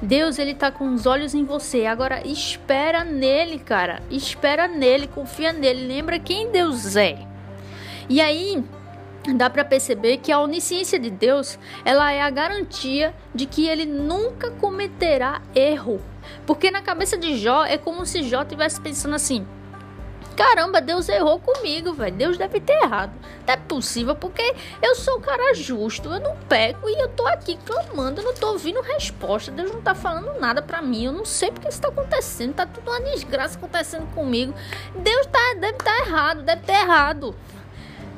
Deus, 0.00 0.38
ele 0.38 0.54
tá 0.54 0.70
com 0.70 0.94
os 0.94 1.04
olhos 1.04 1.34
em 1.34 1.44
você. 1.44 1.84
Agora 1.84 2.26
espera 2.26 3.04
nele, 3.04 3.58
cara. 3.58 4.02
Espera 4.10 4.66
nele, 4.66 5.06
confia 5.06 5.52
nele. 5.52 5.86
Lembra 5.86 6.18
quem 6.18 6.50
Deus 6.50 6.96
é. 6.96 7.18
E 8.08 8.20
aí, 8.20 8.64
dá 9.34 9.48
para 9.48 9.64
perceber 9.64 10.18
que 10.18 10.32
a 10.32 10.40
onisciência 10.40 10.98
de 10.98 11.10
Deus, 11.10 11.58
ela 11.84 12.12
é 12.12 12.20
a 12.20 12.30
garantia 12.30 13.14
de 13.34 13.46
que 13.46 13.68
ele 13.68 13.86
nunca 13.86 14.50
cometerá 14.50 15.40
erro. 15.54 16.00
Porque 16.46 16.70
na 16.70 16.82
cabeça 16.82 17.16
de 17.16 17.36
Jó 17.36 17.64
é 17.64 17.78
como 17.78 18.04
se 18.04 18.22
Jó 18.22 18.42
estivesse 18.42 18.80
pensando 18.80 19.14
assim: 19.14 19.46
Caramba, 20.36 20.80
Deus 20.80 21.08
errou 21.08 21.38
comigo, 21.38 21.92
velho. 21.92 22.16
Deus 22.16 22.38
deve 22.38 22.58
ter 22.60 22.72
errado. 22.82 23.12
Não 23.46 23.54
é 23.54 23.56
possível, 23.56 24.14
porque 24.14 24.54
eu 24.80 24.94
sou 24.94 25.18
um 25.18 25.20
cara 25.20 25.54
justo, 25.54 26.08
eu 26.08 26.20
não 26.20 26.36
peco 26.48 26.88
e 26.88 27.00
eu 27.00 27.08
tô 27.08 27.26
aqui 27.26 27.58
clamando, 27.66 28.20
eu 28.20 28.24
não 28.24 28.34
tô 28.34 28.48
ouvindo 28.52 28.80
resposta. 28.80 29.50
Deus 29.50 29.70
não 29.70 29.82
tá 29.82 29.94
falando 29.94 30.38
nada 30.40 30.62
para 30.62 30.80
mim. 30.80 31.04
Eu 31.04 31.12
não 31.12 31.24
sei 31.24 31.50
porque 31.50 31.68
isso 31.68 31.80
tá 31.80 31.88
acontecendo. 31.88 32.54
Tá 32.54 32.66
tudo 32.66 32.90
uma 32.90 33.00
desgraça 33.00 33.58
acontecendo 33.58 34.06
comigo. 34.14 34.54
Deus 34.96 35.26
tá, 35.26 35.54
deve 35.54 35.76
estar 35.76 35.84
tá 35.84 35.98
errado, 36.06 36.42
deve 36.42 36.62
ter 36.62 36.72
errado. 36.72 37.34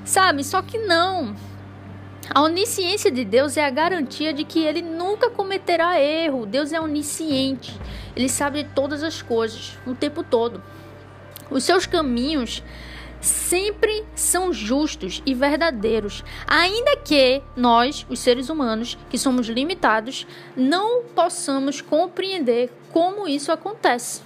Sabe? 0.04 0.44
Só 0.44 0.62
que 0.62 0.78
não. 0.78 1.34
A 2.30 2.42
onisciência 2.42 3.10
de 3.10 3.24
Deus 3.24 3.56
é 3.56 3.64
a 3.64 3.70
garantia 3.70 4.32
de 4.32 4.44
que 4.44 4.64
ele 4.64 4.82
nunca 4.82 5.30
cometerá 5.30 6.00
erro. 6.00 6.46
Deus 6.46 6.72
é 6.72 6.80
onisciente. 6.80 7.78
Ele 8.16 8.28
sabe 8.28 8.62
de 8.62 8.70
todas 8.70 9.02
as 9.02 9.20
coisas, 9.20 9.78
o 9.86 9.94
tempo 9.94 10.22
todo. 10.22 10.62
Os 11.50 11.64
seus 11.64 11.86
caminhos 11.86 12.62
sempre 13.20 14.04
são 14.14 14.52
justos 14.52 15.22
e 15.24 15.34
verdadeiros, 15.34 16.22
ainda 16.46 16.96
que 16.96 17.42
nós, 17.56 18.06
os 18.08 18.18
seres 18.18 18.50
humanos, 18.50 18.98
que 19.08 19.18
somos 19.18 19.48
limitados, 19.48 20.26
não 20.54 21.04
possamos 21.04 21.80
compreender 21.80 22.70
como 22.92 23.26
isso 23.26 23.50
acontece. 23.50 24.22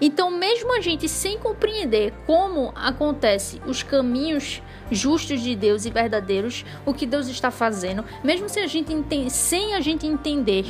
Então, 0.00 0.30
mesmo 0.30 0.76
a 0.76 0.80
gente 0.80 1.08
sem 1.08 1.38
compreender 1.38 2.12
como 2.26 2.72
acontece 2.76 3.60
os 3.66 3.82
caminhos 3.82 4.62
justos 4.90 5.40
de 5.40 5.54
Deus 5.54 5.84
e 5.84 5.90
verdadeiros, 5.90 6.64
o 6.84 6.92
que 6.92 7.06
Deus 7.06 7.28
está 7.28 7.50
fazendo, 7.50 8.04
mesmo 8.22 8.48
sem 8.48 8.62
a 8.62 8.66
gente, 8.66 9.30
sem 9.30 9.74
a 9.74 9.80
gente 9.80 10.06
entender 10.06 10.66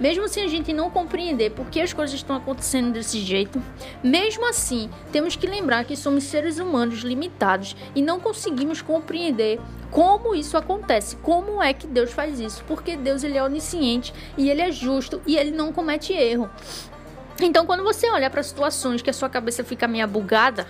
mesmo 0.00 0.26
se 0.28 0.40
a 0.40 0.48
gente 0.48 0.72
não 0.72 0.90
compreender 0.90 1.50
por 1.50 1.66
que 1.66 1.80
as 1.80 1.92
coisas 1.92 2.16
estão 2.16 2.36
acontecendo 2.36 2.92
desse 2.92 3.20
jeito, 3.20 3.62
mesmo 4.02 4.48
assim, 4.48 4.90
temos 5.12 5.36
que 5.36 5.46
lembrar 5.46 5.84
que 5.84 5.94
somos 5.94 6.24
seres 6.24 6.58
humanos 6.58 7.00
limitados 7.00 7.76
e 7.94 8.00
não 8.00 8.18
conseguimos 8.18 8.80
compreender 8.80 9.60
como 9.90 10.34
isso 10.34 10.56
acontece, 10.56 11.16
como 11.16 11.62
é 11.62 11.74
que 11.74 11.86
Deus 11.86 12.12
faz 12.12 12.40
isso, 12.40 12.64
porque 12.66 12.96
Deus 12.96 13.22
ele 13.22 13.36
é 13.36 13.42
onisciente 13.42 14.14
e 14.38 14.48
ele 14.48 14.62
é 14.62 14.72
justo 14.72 15.20
e 15.26 15.36
ele 15.36 15.50
não 15.50 15.72
comete 15.72 16.12
erro. 16.14 16.48
Então, 17.42 17.64
quando 17.64 17.82
você 17.82 18.08
olha 18.10 18.28
para 18.28 18.42
situações 18.42 19.02
que 19.02 19.10
a 19.10 19.14
sua 19.14 19.28
cabeça 19.28 19.64
fica 19.64 19.88
meio 19.88 20.06
bugada, 20.06 20.66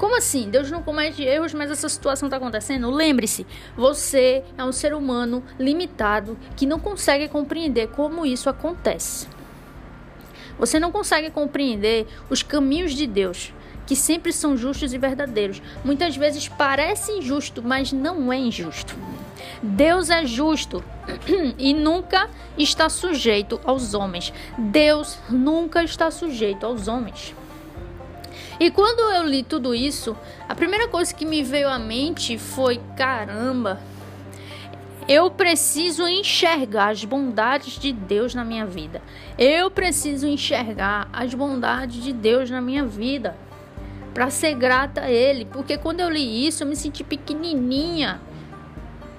como 0.00 0.16
assim? 0.16 0.48
Deus 0.48 0.70
não 0.70 0.82
comete 0.82 1.22
erros, 1.22 1.52
mas 1.52 1.70
essa 1.70 1.86
situação 1.86 2.26
está 2.26 2.38
acontecendo? 2.38 2.90
Lembre-se, 2.90 3.46
você 3.76 4.42
é 4.56 4.64
um 4.64 4.72
ser 4.72 4.94
humano 4.94 5.44
limitado 5.58 6.38
que 6.56 6.64
não 6.64 6.80
consegue 6.80 7.28
compreender 7.28 7.88
como 7.88 8.24
isso 8.24 8.48
acontece. 8.48 9.28
Você 10.58 10.80
não 10.80 10.90
consegue 10.90 11.28
compreender 11.28 12.06
os 12.30 12.42
caminhos 12.42 12.94
de 12.94 13.06
Deus, 13.06 13.52
que 13.86 13.94
sempre 13.94 14.32
são 14.32 14.56
justos 14.56 14.94
e 14.94 14.96
verdadeiros. 14.96 15.60
Muitas 15.84 16.16
vezes 16.16 16.48
parece 16.48 17.12
injusto, 17.12 17.62
mas 17.62 17.92
não 17.92 18.32
é 18.32 18.38
injusto. 18.38 18.96
Deus 19.62 20.08
é 20.08 20.24
justo 20.24 20.82
e 21.58 21.74
nunca 21.74 22.30
está 22.56 22.88
sujeito 22.88 23.60
aos 23.66 23.92
homens. 23.92 24.32
Deus 24.56 25.18
nunca 25.28 25.84
está 25.84 26.10
sujeito 26.10 26.64
aos 26.64 26.88
homens. 26.88 27.34
E 28.60 28.70
quando 28.70 29.00
eu 29.14 29.26
li 29.26 29.42
tudo 29.42 29.74
isso, 29.74 30.14
a 30.46 30.54
primeira 30.54 30.86
coisa 30.86 31.14
que 31.14 31.24
me 31.24 31.42
veio 31.42 31.70
à 31.70 31.78
mente 31.78 32.36
foi: 32.36 32.78
caramba, 32.94 33.80
eu 35.08 35.30
preciso 35.30 36.06
enxergar 36.06 36.90
as 36.90 37.02
bondades 37.02 37.78
de 37.78 37.90
Deus 37.90 38.34
na 38.34 38.44
minha 38.44 38.66
vida. 38.66 39.00
Eu 39.38 39.70
preciso 39.70 40.26
enxergar 40.26 41.08
as 41.10 41.32
bondades 41.32 42.02
de 42.02 42.12
Deus 42.12 42.50
na 42.50 42.60
minha 42.60 42.84
vida 42.84 43.34
para 44.12 44.28
ser 44.28 44.54
grata 44.54 45.02
a 45.02 45.10
Ele, 45.10 45.46
porque 45.46 45.78
quando 45.78 46.00
eu 46.00 46.10
li 46.10 46.46
isso 46.46 46.62
eu 46.62 46.66
me 46.66 46.76
senti 46.76 47.02
pequenininha. 47.02 48.20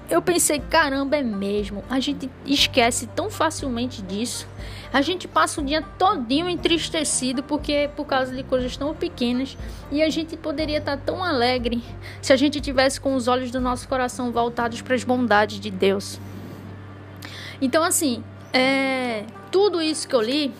Eu 0.08 0.22
pensei, 0.22 0.60
caramba, 0.60 1.16
é 1.16 1.22
mesmo. 1.22 1.82
A 1.90 1.98
gente 1.98 2.30
esquece 2.46 3.08
tão 3.08 3.28
facilmente 3.28 4.02
disso. 4.02 4.46
A 4.92 5.00
gente 5.00 5.26
passa 5.26 5.60
o 5.60 5.64
dia 5.64 5.80
todinho 5.80 6.48
entristecido 6.48 7.42
porque 7.42 7.88
por 7.96 8.04
causa 8.04 8.34
de 8.34 8.42
coisas 8.42 8.76
tão 8.76 8.94
pequenas 8.94 9.56
e 9.90 10.02
a 10.02 10.10
gente 10.10 10.36
poderia 10.36 10.78
estar 10.78 10.98
tão 10.98 11.24
alegre 11.24 11.82
se 12.20 12.30
a 12.32 12.36
gente 12.36 12.60
tivesse 12.60 13.00
com 13.00 13.14
os 13.14 13.26
olhos 13.26 13.50
do 13.50 13.58
nosso 13.58 13.88
coração 13.88 14.30
voltados 14.30 14.82
para 14.82 14.94
as 14.94 15.02
bondades 15.02 15.58
de 15.58 15.70
Deus. 15.70 16.20
Então 17.60 17.82
assim, 17.82 18.22
é, 18.52 19.24
tudo 19.50 19.80
isso 19.80 20.06
que 20.06 20.14
eu 20.14 20.20
li, 20.20 20.52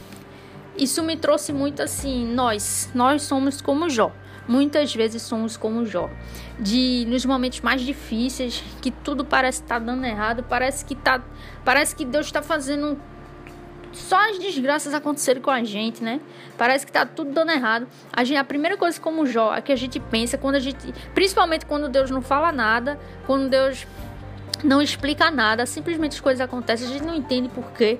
isso 0.78 1.02
me 1.02 1.16
trouxe 1.16 1.52
muito 1.52 1.82
assim, 1.82 2.26
nós, 2.26 2.90
nós 2.94 3.22
somos 3.22 3.60
como 3.60 3.90
Jó. 3.90 4.12
Muitas 4.48 4.92
vezes 4.94 5.22
somos 5.22 5.56
como 5.56 5.84
Jó. 5.84 6.10
De 6.58 7.04
nos 7.06 7.24
momentos 7.24 7.60
mais 7.60 7.80
difíceis, 7.82 8.64
que 8.80 8.90
tudo 8.90 9.24
parece 9.24 9.62
estar 9.62 9.78
tá 9.78 9.86
dando 9.86 10.04
errado, 10.04 10.42
parece 10.42 10.84
que 10.84 10.94
tá, 10.94 11.22
parece 11.64 11.94
que 11.94 12.04
Deus 12.04 12.26
está 12.26 12.42
fazendo 12.42 12.98
só 13.92 14.30
as 14.30 14.38
desgraças 14.38 14.94
aconteceram 14.94 15.40
com 15.40 15.50
a 15.50 15.62
gente, 15.62 16.02
né? 16.02 16.20
Parece 16.56 16.86
que 16.86 16.92
tá 16.92 17.04
tudo 17.04 17.32
dando 17.32 17.50
errado. 17.50 17.86
A, 18.12 18.24
gente, 18.24 18.38
a 18.38 18.44
primeira 18.44 18.76
coisa 18.76 19.00
como 19.00 19.26
Jó 19.26 19.54
é 19.54 19.60
que 19.60 19.72
a 19.72 19.76
gente 19.76 20.00
pensa 20.00 20.38
quando 20.38 20.56
a 20.56 20.60
gente, 20.60 20.92
principalmente 21.14 21.66
quando 21.66 21.88
Deus 21.88 22.10
não 22.10 22.22
fala 22.22 22.50
nada, 22.52 22.98
quando 23.26 23.48
Deus 23.48 23.86
não 24.64 24.80
explica 24.80 25.30
nada, 25.30 25.66
simplesmente 25.66 26.12
as 26.12 26.20
coisas 26.20 26.40
acontecem, 26.40 26.86
a 26.86 26.90
gente 26.90 27.04
não 27.04 27.14
entende 27.14 27.48
por 27.48 27.72
quê. 27.72 27.98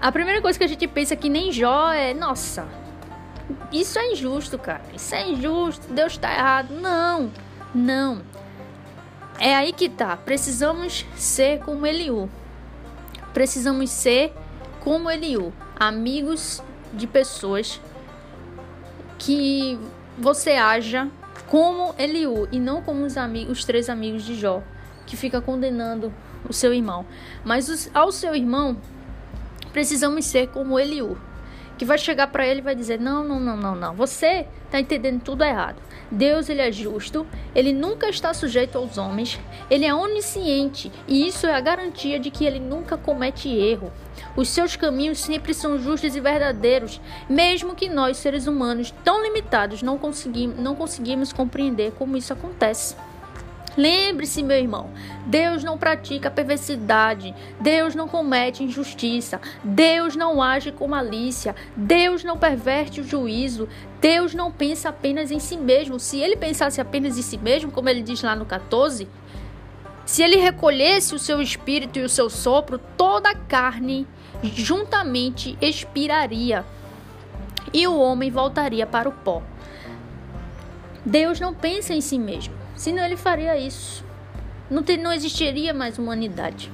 a 0.00 0.10
primeira 0.12 0.40
coisa 0.42 0.58
que 0.58 0.64
a 0.64 0.68
gente 0.68 0.86
pensa 0.86 1.16
que 1.16 1.28
nem 1.28 1.52
Jó 1.52 1.92
é, 1.92 2.12
nossa, 2.14 2.66
isso 3.72 3.98
é 3.98 4.12
injusto, 4.12 4.58
cara. 4.58 4.82
Isso 4.94 5.14
é 5.14 5.28
injusto, 5.28 5.92
Deus 5.92 6.12
está 6.12 6.32
errado. 6.32 6.74
Não, 6.74 7.30
não. 7.74 8.22
É 9.38 9.54
aí 9.54 9.72
que 9.72 9.88
tá. 9.88 10.16
Precisamos 10.16 11.06
ser 11.16 11.60
como 11.60 11.86
Eliú. 11.86 12.28
Precisamos 13.38 13.90
ser 13.90 14.32
como 14.80 15.08
Eliú, 15.08 15.52
amigos 15.78 16.60
de 16.92 17.06
pessoas 17.06 17.80
que 19.16 19.78
você 20.18 20.54
haja 20.54 21.08
como 21.46 21.94
Eliú 21.96 22.48
e 22.50 22.58
não 22.58 22.82
como 22.82 23.04
os 23.04 23.16
amigos, 23.16 23.58
os 23.58 23.64
três 23.64 23.88
amigos 23.88 24.24
de 24.24 24.34
Jó, 24.34 24.60
que 25.06 25.16
fica 25.16 25.40
condenando 25.40 26.12
o 26.48 26.52
seu 26.52 26.74
irmão. 26.74 27.06
Mas 27.44 27.68
os, 27.68 27.88
ao 27.94 28.10
seu 28.10 28.34
irmão, 28.34 28.76
precisamos 29.72 30.24
ser 30.24 30.48
como 30.48 30.76
Eliú, 30.76 31.16
que 31.78 31.84
vai 31.84 31.96
chegar 31.96 32.26
para 32.26 32.46
ele 32.46 32.60
e 32.60 32.62
vai 32.62 32.74
dizer: 32.74 33.00
"Não, 33.00 33.24
não, 33.24 33.40
não, 33.40 33.56
não, 33.56 33.74
não. 33.74 33.94
Você 33.94 34.46
está 34.66 34.80
entendendo 34.80 35.22
tudo 35.22 35.44
errado. 35.44 35.80
Deus 36.10 36.48
ele 36.48 36.62
é 36.62 36.72
justo, 36.72 37.26
ele 37.54 37.72
nunca 37.72 38.08
está 38.08 38.32
sujeito 38.32 38.78
aos 38.78 38.96
homens, 38.96 39.38
ele 39.70 39.84
é 39.84 39.94
onisciente 39.94 40.90
e 41.06 41.26
isso 41.26 41.46
é 41.46 41.54
a 41.54 41.60
garantia 41.60 42.18
de 42.18 42.30
que 42.30 42.46
ele 42.46 42.58
nunca 42.58 42.96
comete 42.96 43.48
erro. 43.48 43.92
Os 44.34 44.48
seus 44.48 44.74
caminhos 44.74 45.18
sempre 45.18 45.52
são 45.52 45.78
justos 45.78 46.16
e 46.16 46.20
verdadeiros, 46.20 47.00
mesmo 47.28 47.74
que 47.74 47.88
nós, 47.88 48.16
seres 48.16 48.46
humanos 48.46 48.92
tão 49.04 49.22
limitados, 49.22 49.82
não 49.82 49.98
conseguimos, 49.98 50.58
não 50.58 50.74
conseguimos 50.74 51.32
compreender 51.32 51.92
como 51.92 52.16
isso 52.16 52.32
acontece. 52.32 52.96
Lembre-se, 53.78 54.42
meu 54.42 54.56
irmão, 54.56 54.90
Deus 55.24 55.62
não 55.62 55.78
pratica 55.78 56.28
perversidade, 56.28 57.32
Deus 57.60 57.94
não 57.94 58.08
comete 58.08 58.64
injustiça, 58.64 59.40
Deus 59.62 60.16
não 60.16 60.42
age 60.42 60.72
com 60.72 60.88
malícia, 60.88 61.54
Deus 61.76 62.24
não 62.24 62.36
perverte 62.36 63.00
o 63.00 63.04
juízo, 63.04 63.68
Deus 64.00 64.34
não 64.34 64.50
pensa 64.50 64.88
apenas 64.88 65.30
em 65.30 65.38
si 65.38 65.56
mesmo. 65.56 66.00
Se 66.00 66.18
ele 66.18 66.36
pensasse 66.36 66.80
apenas 66.80 67.16
em 67.16 67.22
si 67.22 67.38
mesmo, 67.38 67.70
como 67.70 67.88
ele 67.88 68.02
diz 68.02 68.20
lá 68.20 68.34
no 68.34 68.44
14, 68.44 69.06
se 70.04 70.24
ele 70.24 70.38
recolhesse 70.38 71.14
o 71.14 71.18
seu 71.18 71.40
espírito 71.40 72.00
e 72.00 72.02
o 72.02 72.08
seu 72.08 72.28
sopro, 72.28 72.80
toda 72.96 73.30
a 73.30 73.36
carne 73.36 74.08
juntamente 74.42 75.56
expiraria 75.60 76.64
e 77.72 77.86
o 77.86 77.96
homem 77.96 78.28
voltaria 78.28 78.88
para 78.88 79.08
o 79.08 79.12
pó. 79.12 79.40
Deus 81.06 81.38
não 81.38 81.54
pensa 81.54 81.94
em 81.94 82.00
si 82.00 82.18
mesmo. 82.18 82.57
Senão 82.78 83.04
ele 83.04 83.16
faria 83.16 83.58
isso. 83.58 84.04
Não, 84.70 84.84
ter, 84.84 84.96
não 84.96 85.12
existiria 85.12 85.74
mais 85.74 85.98
humanidade. 85.98 86.70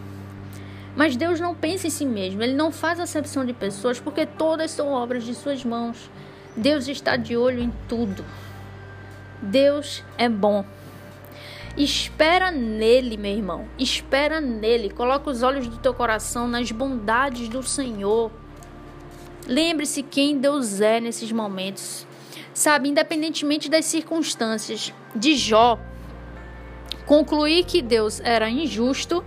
Mas 0.95 1.17
Deus 1.17 1.41
não 1.41 1.55
pensa 1.55 1.87
em 1.87 1.91
si 1.91 2.05
mesmo, 2.05 2.43
ele 2.43 2.53
não 2.53 2.71
faz 2.71 3.01
acepção 3.01 3.43
de 3.43 3.55
pessoas 3.55 3.99
porque 3.99 4.27
todas 4.27 4.71
são 4.71 4.93
obras 4.93 5.25
de 5.25 5.35
suas 5.35 5.65
mãos. 5.65 6.11
Deus 6.55 6.89
está 6.89 7.17
de 7.17 7.39
olho 7.39 7.59
em 7.59 7.73
tudo. 7.89 8.23
Deus 9.41 10.05
é 10.19 10.29
bom. 10.29 10.63
Espera 11.75 12.51
nele, 12.51 13.17
meu 13.17 13.33
irmão. 13.33 13.67
Espera 13.79 14.43
nele. 14.43 14.91
Coloca 14.91 15.31
os 15.31 15.43
olhos 15.43 15.67
do 15.67 15.79
teu 15.79 15.95
coração 15.95 16.47
nas 16.47 16.71
bondades 16.71 17.49
do 17.49 17.63
Senhor. 17.63 18.31
Lembre-se 19.47 20.03
quem 20.03 20.39
Deus 20.39 20.83
é 20.83 21.01
nesses 21.01 21.33
momentos. 21.33 22.07
Sabe, 22.53 22.91
independentemente 22.91 23.71
das 23.71 23.87
circunstâncias. 23.87 24.93
De 25.17 25.35
Jó, 25.35 25.79
Concluir 27.07 27.65
que 27.65 27.83
Deus 27.83 28.21
era 28.21 28.49
injusto 28.49 29.25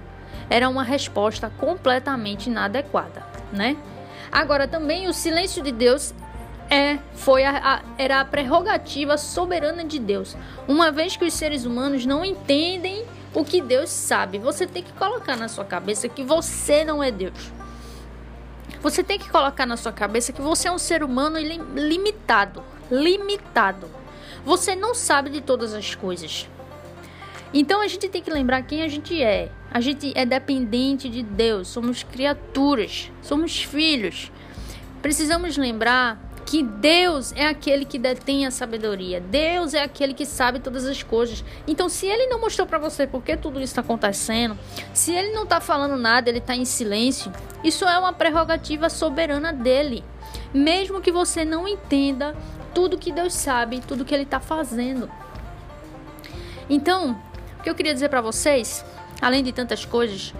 era 0.50 0.70
uma 0.70 0.84
resposta 0.84 1.52
completamente 1.58 2.48
inadequada, 2.48 3.26
né? 3.52 3.76
Agora 4.32 4.68
também 4.68 5.08
o 5.08 5.14
silêncio 5.14 5.62
de 5.62 5.72
Deus 5.72 6.14
é 6.70 7.00
foi 7.14 7.44
a, 7.44 7.58
a, 7.58 7.82
era 7.98 8.22
a 8.22 8.26
prerrogativa 8.26 9.18
soberana 9.18 9.84
de 9.84 10.00
Deus. 10.00 10.36
Uma 10.68 10.92
vez 10.92 11.16
que 11.16 11.26
os 11.26 11.34
seres 11.34 11.66
humanos 11.66 12.06
não 12.06 12.26
entendem 12.26 13.06
o 13.34 13.44
que 13.46 13.62
Deus 13.62 13.90
sabe, 13.90 14.38
você 14.38 14.66
tem 14.66 14.84
que 14.84 14.94
colocar 14.94 15.36
na 15.36 15.48
sua 15.48 15.66
cabeça 15.66 16.10
que 16.10 16.24
você 16.24 16.84
não 16.84 17.04
é 17.04 17.12
Deus. 17.12 17.52
Você 18.82 19.04
tem 19.04 19.18
que 19.18 19.30
colocar 19.30 19.66
na 19.66 19.78
sua 19.78 19.92
cabeça 19.92 20.34
que 20.34 20.42
você 20.42 20.68
é 20.68 20.72
um 20.72 20.78
ser 20.78 21.04
humano 21.04 21.38
limitado, 21.40 22.64
limitado. 22.92 23.90
Você 24.46 24.76
não 24.76 24.94
sabe 24.94 25.30
de 25.30 25.42
todas 25.42 25.74
as 25.74 25.96
coisas. 25.96 26.48
Então 27.54 27.82
a 27.82 27.88
gente 27.88 28.10
tem 28.10 28.22
que 28.22 28.32
lembrar 28.32 28.62
quem 28.64 28.84
a 28.84 28.88
gente 28.88 29.22
é. 29.22 29.52
A 29.72 29.80
gente 29.80 30.12
é 30.16 30.26
dependente 30.26 31.10
de 31.10 31.24
Deus, 31.24 31.68
somos 31.68 32.04
criaturas, 32.04 33.12
somos 33.22 33.64
filhos. 33.64 34.32
Precisamos 35.02 35.58
lembrar 35.58 36.28
que 36.48 36.64
Deus 36.64 37.34
é 37.34 37.46
aquele 37.46 37.84
que 37.84 38.00
detém 38.00 38.46
a 38.46 38.52
sabedoria. 38.52 39.20
Deus 39.20 39.74
é 39.74 39.84
aquele 39.84 40.14
que 40.14 40.26
sabe 40.26 40.60
todas 40.60 40.86
as 40.86 41.04
coisas. 41.04 41.44
Então, 41.68 41.90
se 41.90 42.08
ele 42.08 42.28
não 42.28 42.40
mostrou 42.40 42.66
para 42.66 42.78
você 42.78 43.06
por 43.06 43.22
que 43.22 43.36
tudo 43.36 43.58
isso 43.58 43.72
está 43.72 43.82
acontecendo, 43.82 44.58
se 44.94 45.12
ele 45.14 45.34
não 45.34 45.44
está 45.44 45.60
falando 45.60 45.98
nada, 45.98 46.30
ele 46.30 46.38
está 46.38 46.56
em 46.56 46.64
silêncio, 46.64 47.34
isso 47.66 47.84
é 47.84 48.00
uma 48.00 48.14
prerrogativa 48.14 48.90
soberana 48.90 49.52
dele. 49.52 50.06
Mesmo 50.54 51.02
que 51.02 51.12
você 51.12 51.44
não 51.44 51.68
entenda 51.68 52.34
tudo 52.74 52.98
que 52.98 53.12
Deus 53.12 53.34
sabe, 53.34 53.82
tudo 53.82 54.06
que 54.06 54.16
ele 54.16 54.24
está 54.24 54.40
fazendo. 54.40 55.10
Então, 56.70 57.22
que 57.68 57.72
eu 57.72 57.76
queria 57.76 57.94
dizer 57.94 58.08
para 58.08 58.22
vocês, 58.22 58.86
além 59.22 59.44
de 59.44 59.52
tantas 59.52 59.84
coisas, 59.84 60.34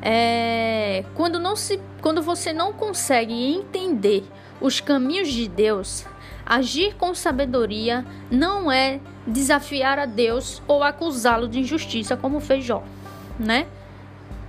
é 0.00 1.04
quando 1.14 1.38
não 1.38 1.54
se, 1.54 1.78
quando 2.00 2.22
você 2.22 2.54
não 2.54 2.72
consegue 2.72 3.34
entender 3.34 4.24
os 4.62 4.80
caminhos 4.80 5.30
de 5.30 5.46
Deus, 5.46 6.06
agir 6.46 6.94
com 6.94 7.14
sabedoria 7.14 8.02
não 8.30 8.72
é 8.72 8.98
desafiar 9.26 9.98
a 9.98 10.06
Deus 10.06 10.62
ou 10.66 10.82
acusá-lo 10.82 11.46
de 11.46 11.60
injustiça, 11.60 12.16
como 12.16 12.40
fez 12.40 12.64
Jó, 12.64 12.82
né? 13.38 13.66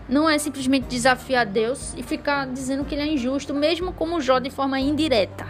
Não 0.07 0.29
é 0.29 0.37
simplesmente 0.37 0.85
desafiar 0.85 1.45
Deus 1.45 1.93
e 1.97 2.03
ficar 2.03 2.47
dizendo 2.47 2.85
que 2.85 2.95
ele 2.95 3.01
é 3.01 3.13
injusto, 3.13 3.53
mesmo 3.53 3.91
como 3.91 4.21
Jó 4.21 4.39
de 4.39 4.49
forma 4.49 4.79
indireta. 4.79 5.45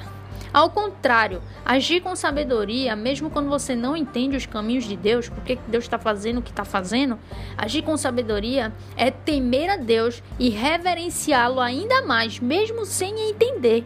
Ao 0.55 0.69
contrário, 0.69 1.41
agir 1.65 1.99
com 1.99 2.15
sabedoria, 2.15 2.95
mesmo 2.95 3.29
quando 3.29 3.49
você 3.49 3.75
não 3.75 3.93
entende 3.93 4.37
os 4.37 4.45
caminhos 4.45 4.85
de 4.85 4.95
Deus, 4.95 5.27
porque 5.27 5.59
Deus 5.67 5.83
está 5.83 5.99
fazendo 5.99 6.37
o 6.37 6.41
que 6.41 6.49
está 6.49 6.63
fazendo, 6.63 7.19
agir 7.57 7.81
com 7.81 7.97
sabedoria 7.97 8.71
é 8.95 9.11
temer 9.11 9.69
a 9.69 9.75
Deus 9.75 10.23
e 10.39 10.49
reverenciá-lo 10.49 11.59
ainda 11.59 12.03
mais, 12.03 12.39
mesmo 12.39 12.85
sem 12.85 13.31
entender. 13.31 13.83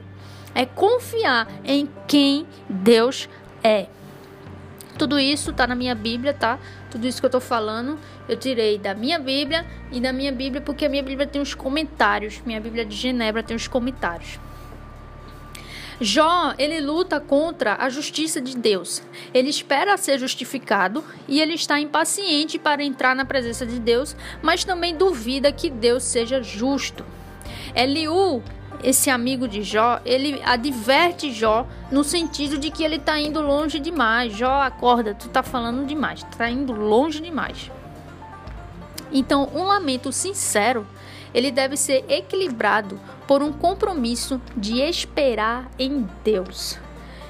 É 0.54 0.64
confiar 0.64 1.48
em 1.66 1.90
quem 2.08 2.46
Deus 2.70 3.28
é. 3.64 3.88
Tudo 4.96 5.20
isso 5.20 5.50
está 5.50 5.66
na 5.66 5.74
minha 5.74 5.96
Bíblia, 5.96 6.36
tá? 6.36 6.60
Tudo 6.92 7.08
isso 7.08 7.20
que 7.20 7.26
eu 7.26 7.30
estou 7.30 7.42
falando, 7.42 7.98
eu 8.28 8.38
tirei 8.38 8.78
da 8.78 8.94
minha 8.94 9.18
Bíblia 9.18 9.66
e 9.92 10.00
da 10.00 10.14
minha 10.14 10.32
Bíblia, 10.32 10.62
porque 10.62 10.86
a 10.86 10.90
minha 10.90 11.02
Bíblia 11.02 11.26
tem 11.26 11.42
os 11.42 11.56
comentários. 11.56 12.40
Minha 12.46 12.62
Bíblia 12.62 12.86
de 12.86 12.96
Genebra 12.96 13.42
tem 13.42 13.58
os 13.58 13.68
comentários. 13.68 14.40
Jó, 16.02 16.54
ele 16.58 16.80
luta 16.80 17.20
contra 17.20 17.76
a 17.76 17.90
justiça 17.90 18.40
de 18.40 18.56
Deus. 18.56 19.02
Ele 19.34 19.50
espera 19.50 19.98
ser 19.98 20.18
justificado 20.18 21.04
e 21.28 21.42
ele 21.42 21.56
está 21.56 21.78
impaciente 21.80 22.58
para 22.58 22.84
entrar 22.84 23.14
na 23.14 23.26
presença 23.26 23.66
de 23.66 23.80
Deus, 23.80 24.16
mas 24.42 24.64
também 24.64 24.96
duvida 24.96 25.52
que 25.52 25.70
Deus 25.70 26.04
seja 26.04 26.42
justo. 26.42 27.06
Eliú, 27.76 28.42
esse 28.82 29.10
amigo 29.10 29.46
de 29.46 29.62
Jó, 29.62 30.00
ele 30.06 30.42
adverte 30.46 31.34
Jó 31.34 31.68
no 31.92 32.04
sentido 32.06 32.58
de 32.58 32.72
que 32.72 32.84
ele 32.84 32.96
está 32.96 33.20
indo 33.20 33.42
longe 33.42 33.78
demais. 33.78 34.34
Jó, 34.34 34.62
acorda, 34.62 35.14
tu 35.14 35.28
está 35.28 35.44
falando 35.44 35.86
demais, 35.86 36.26
está 36.32 36.50
indo 36.50 36.72
longe 36.72 37.20
demais. 37.20 37.70
Então, 39.12 39.50
um 39.54 39.64
lamento 39.64 40.14
sincero 40.14 40.88
ele 41.34 41.52
deve 41.52 41.78
ser 41.78 42.04
equilibrado 42.10 43.00
por 43.28 43.44
um 43.44 43.52
compromisso 43.52 44.42
de 44.56 44.82
esperar 44.82 45.70
em 45.78 46.08
Deus. 46.24 46.80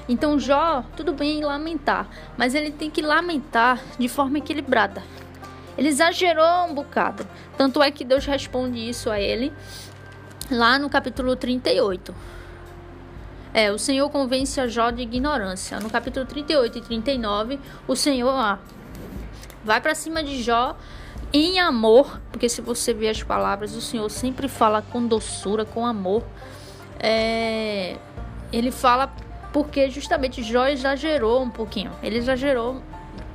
Então 0.08 0.38
Jó, 0.38 0.84
tudo 0.96 1.12
bem 1.12 1.44
lamentar, 1.44 2.08
mas 2.36 2.54
ele 2.54 2.70
tem 2.70 2.90
que 2.90 3.02
lamentar 3.02 3.80
de 3.98 4.08
forma 4.08 4.38
equilibrada. 4.38 5.02
Ele 5.78 5.88
exagerou 5.88 6.66
um 6.68 6.74
bocado. 6.74 7.26
Tanto 7.56 7.82
é 7.82 7.90
que 7.90 8.04
Deus 8.04 8.26
responde 8.26 8.88
isso 8.88 9.08
a 9.08 9.20
ele 9.20 9.52
lá 10.50 10.78
no 10.78 10.90
capítulo 10.90 11.36
38. 11.36 12.14
É, 13.52 13.70
o 13.70 13.78
Senhor 13.78 14.08
convence 14.10 14.60
a 14.60 14.66
Jó 14.66 14.90
de 14.90 15.02
ignorância. 15.02 15.80
No 15.80 15.90
capítulo 15.90 16.26
38 16.26 16.78
e 16.78 16.80
39, 16.80 17.60
o 17.86 17.96
Senhor 17.96 18.30
ah, 18.30 18.58
vai 19.64 19.80
para 19.80 19.94
cima 19.94 20.22
de 20.22 20.42
Jó 20.42 20.76
em 21.32 21.60
amor, 21.60 22.20
porque 22.32 22.48
se 22.48 22.60
você 22.60 22.92
ver 22.92 23.10
as 23.10 23.22
palavras, 23.22 23.74
o 23.74 23.80
Senhor 23.80 24.08
sempre 24.08 24.48
fala 24.48 24.82
com 24.82 25.06
doçura, 25.06 25.64
com 25.64 25.86
amor. 25.86 26.24
É, 26.98 27.96
ele 28.52 28.70
fala 28.70 29.12
porque 29.52 29.90
justamente 29.90 30.42
Jó 30.42 30.66
exagerou 30.66 31.42
um 31.42 31.50
pouquinho. 31.50 31.92
Ele 32.02 32.18
exagerou 32.18 32.82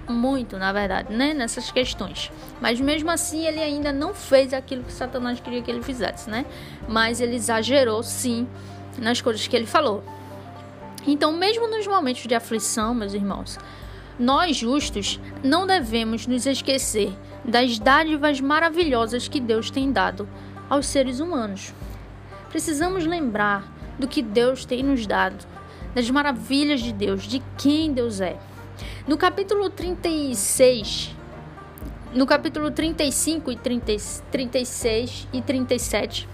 muito, 0.08 0.58
na 0.58 0.72
verdade, 0.72 1.14
né, 1.14 1.34
nessas 1.34 1.72
questões. 1.72 2.32
Mas 2.62 2.80
mesmo 2.80 3.10
assim, 3.10 3.46
ele 3.46 3.60
ainda 3.60 3.92
não 3.92 4.14
fez 4.14 4.54
aquilo 4.54 4.84
que 4.84 4.94
Satanás 4.94 5.40
queria 5.40 5.62
que 5.62 5.72
ele 5.72 5.82
fizesse, 5.82 6.30
né? 6.30 6.46
Mas 6.88 7.20
ele 7.20 7.36
exagerou, 7.36 8.04
sim, 8.04 8.48
nas 8.98 9.22
coisas 9.22 9.48
que 9.48 9.56
ele 9.56 9.66
falou. 9.66 10.04
Então, 11.08 11.32
mesmo 11.32 11.68
nos 11.68 11.86
momentos 11.88 12.24
de 12.24 12.36
aflição, 12.36 12.94
meus 12.94 13.14
irmãos, 13.14 13.58
nós 14.19 14.56
justos 14.56 15.19
não 15.43 15.67
devemos 15.67 16.25
nos 16.25 16.45
esquecer 16.45 17.13
das 17.43 17.78
dádivas 17.78 18.39
maravilhosas 18.39 19.28
que 19.28 19.39
Deus 19.39 19.69
tem 19.69 19.91
dado 19.91 20.28
aos 20.69 20.86
seres 20.88 21.19
humanos. 21.19 21.73
Precisamos 22.49 23.06
lembrar 23.06 23.71
do 23.99 24.08
que 24.08 24.21
Deus 24.21 24.65
tem 24.65 24.82
nos 24.84 25.06
dado, 25.06 25.45
das 25.93 26.10
maravilhas 26.10 26.82
de 26.82 26.91
Deus, 26.91 27.23
de 27.23 27.41
quem 27.58 27.93
Deus 27.93 28.21
é. 28.21 28.38
No 29.08 29.17
capítulo 29.17 29.69
36, 29.69 31.15
no 32.13 32.25
capítulo 32.25 32.71
35 32.71 33.51
e 33.51 33.56
30, 33.58 33.93
36 34.32 35.28
e 35.34 35.41
37, 35.41 36.28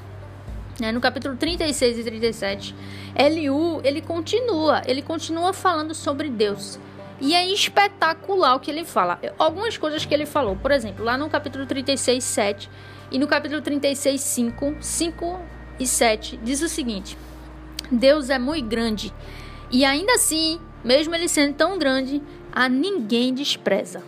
né, 0.79 0.91
no 0.91 1.01
capítulo 1.01 1.35
36 1.35 1.99
e 1.99 2.03
37, 2.03 2.75
Eliú, 3.15 3.81
ele 3.83 4.01
continua, 4.01 4.81
ele 4.85 5.01
continua 5.01 5.53
falando 5.53 5.93
sobre 5.93 6.29
Deus. 6.29 6.79
E 7.21 7.35
é 7.35 7.47
espetacular 7.47 8.55
o 8.55 8.59
que 8.59 8.71
ele 8.71 8.83
fala. 8.83 9.19
Algumas 9.37 9.77
coisas 9.77 10.03
que 10.03 10.13
ele 10.13 10.25
falou, 10.25 10.55
por 10.55 10.71
exemplo, 10.71 11.05
lá 11.05 11.17
no 11.17 11.29
capítulo 11.29 11.67
36, 11.67 12.23
7 12.23 12.69
e 13.11 13.19
no 13.19 13.27
capítulo 13.27 13.61
36, 13.61 14.19
5, 14.19 14.75
5 14.81 15.39
e 15.79 15.85
7, 15.85 16.37
diz 16.43 16.61
o 16.63 16.67
seguinte: 16.67 17.15
Deus 17.91 18.31
é 18.31 18.39
muito 18.39 18.67
grande 18.67 19.13
e 19.71 19.85
ainda 19.85 20.13
assim, 20.13 20.59
mesmo 20.83 21.15
ele 21.15 21.29
sendo 21.29 21.55
tão 21.55 21.79
grande, 21.79 22.21
a 22.51 22.67
ninguém 22.67 23.33
despreza. 23.33 24.03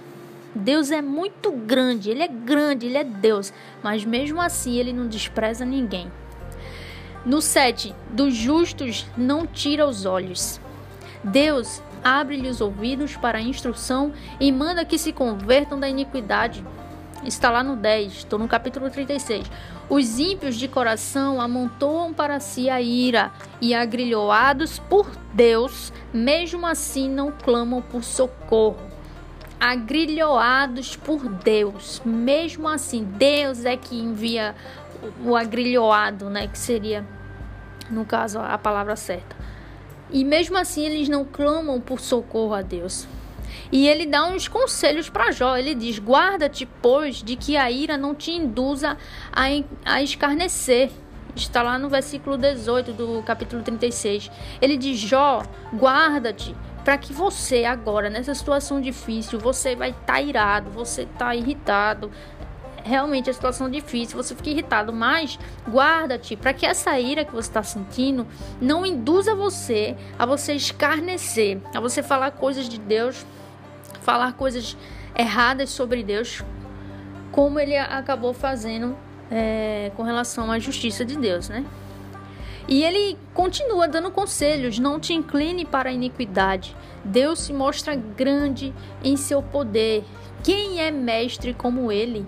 Deus 0.54 0.92
é 0.92 1.02
muito 1.02 1.52
grande, 1.52 2.10
ele 2.10 2.22
é 2.22 2.28
grande, 2.28 2.88
ele 2.88 2.98
é 2.98 3.04
Deus, 3.04 3.54
mas 3.82 4.04
mesmo 4.04 4.42
assim 4.42 4.76
ele 4.76 4.92
não 4.92 5.08
despreza 5.08 5.64
ninguém. 5.64 6.12
No 7.26 7.42
7, 7.42 7.96
dos 8.12 8.36
justos 8.36 9.06
não 9.16 9.48
tira 9.48 9.88
os 9.88 10.06
olhos. 10.06 10.60
Deus 11.24 11.82
abre-lhe 12.04 12.50
os 12.50 12.62
ouvidos 12.62 13.16
para 13.16 13.38
a 13.38 13.42
instrução 13.42 14.12
e 14.40 14.52
manda 14.52 14.86
que 14.86 14.98
se 14.98 15.14
convertam 15.14 15.80
da 15.80 15.88
iniquidade. 15.88 16.64
Está 17.24 17.50
lá 17.50 17.64
no 17.64 17.76
10, 17.76 18.14
estou 18.14 18.38
no 18.38 18.48
capítulo 18.48 18.90
36. 18.90 19.50
Os 19.90 20.20
ímpios 20.20 20.56
de 20.56 20.68
coração 20.68 21.40
amontoam 21.40 22.14
para 22.14 22.40
si 22.40 22.70
a 22.70 22.82
ira 22.82 23.32
e, 23.62 23.74
agrilhoados 23.74 24.80
por 24.80 25.10
Deus, 25.34 25.94
mesmo 26.14 26.66
assim 26.66 27.10
não 27.10 27.32
clamam 27.32 27.82
por 27.82 28.04
socorro. 28.04 28.92
Agrilhoados 29.60 30.98
por 30.98 31.30
Deus, 31.30 32.02
mesmo 32.04 32.68
assim, 32.68 33.06
Deus 33.06 33.64
é 33.64 33.78
que 33.78 33.98
envia 33.98 34.54
o 35.24 35.36
agrilhoado, 35.36 36.30
né? 36.30 36.48
Que 36.48 36.58
seria, 36.58 37.06
no 37.90 38.04
caso, 38.04 38.40
a 38.40 38.58
palavra 38.58 38.98
certa. 38.98 39.43
E 40.14 40.24
mesmo 40.24 40.58
assim, 40.58 40.86
eles 40.86 41.10
não 41.10 41.26
clamam 41.26 41.82
por 41.82 42.00
socorro 42.00 42.54
a 42.54 42.62
Deus. 42.62 43.08
E 43.72 43.88
ele 43.88 44.06
dá 44.06 44.26
uns 44.26 44.48
conselhos 44.48 45.10
para 45.10 45.32
Jó. 45.32 45.58
Ele 45.58 45.74
diz: 45.74 45.98
Guarda-te, 45.98 46.68
pois, 46.82 47.24
de 47.24 47.36
que 47.36 47.58
a 47.58 47.70
ira 47.72 47.98
não 47.98 48.14
te 48.14 48.32
induza 48.32 48.96
a, 49.32 49.46
a 49.84 50.02
escarnecer. 50.04 50.92
Está 51.36 51.64
lá 51.64 51.80
no 51.80 51.90
versículo 51.90 52.38
18 52.38 52.94
do 52.94 53.24
capítulo 53.24 53.64
36. 53.64 54.30
Ele 54.62 54.78
diz: 54.78 55.00
Jó, 55.00 55.42
guarda-te 55.74 56.56
para 56.84 56.98
que 56.98 57.14
você 57.14 57.64
agora 57.64 58.10
nessa 58.10 58.36
situação 58.36 58.82
difícil, 58.82 59.40
você 59.40 59.76
vai 59.76 59.92
estar 59.92 60.14
tá 60.14 60.22
irado, 60.22 60.70
você 60.70 61.04
está 61.04 61.34
irritado, 61.34 62.12
realmente 62.84 63.30
a 63.30 63.34
situação 63.34 63.70
difícil, 63.70 64.22
você 64.22 64.36
fica 64.36 64.50
irritado, 64.50 64.92
mas 64.92 65.40
guarda-te 65.68 66.36
para 66.36 66.54
que 66.54 66.66
essa 66.66 67.00
ira 67.00 67.26
que 67.26 67.32
você 67.32 67.50
está 67.50 67.64
sentindo 67.64 68.28
não 68.62 68.86
induza 68.86 69.34
você 69.34 69.96
a 70.20 70.26
você 70.26 70.54
escarnecer, 70.54 71.60
a 71.74 71.80
você 71.80 72.04
falar 72.04 72.32
coisas 72.32 72.68
de 72.68 72.78
Deus, 72.78 73.26
falar 74.02 74.34
coisas 74.34 74.78
erradas 75.16 75.70
sobre 75.70 76.04
Deus, 76.04 76.44
como 77.32 77.60
ele 77.60 77.78
acabou 77.78 78.34
fazendo 78.34 78.96
é, 79.32 79.92
com 79.96 80.04
relação 80.04 80.52
à 80.52 80.60
justiça 80.60 81.04
de 81.04 81.18
Deus, 81.18 81.50
né? 81.50 81.66
E 82.68 82.84
ele 82.84 83.18
continua 83.34 83.88
dando 83.88 84.12
conselhos: 84.12 84.80
não 84.80 85.00
te 85.00 85.14
incline 85.14 85.66
para 85.66 85.90
a 85.90 85.94
iniquidade. 85.94 86.76
Deus 87.04 87.40
se 87.40 87.54
mostra 87.54 87.96
grande 87.96 88.74
em 89.04 89.18
seu 89.18 89.42
poder. 89.42 90.04
Quem 90.44 90.82
é 90.82 90.92
mestre 90.92 91.54
como 91.54 91.92
ele? 91.92 92.26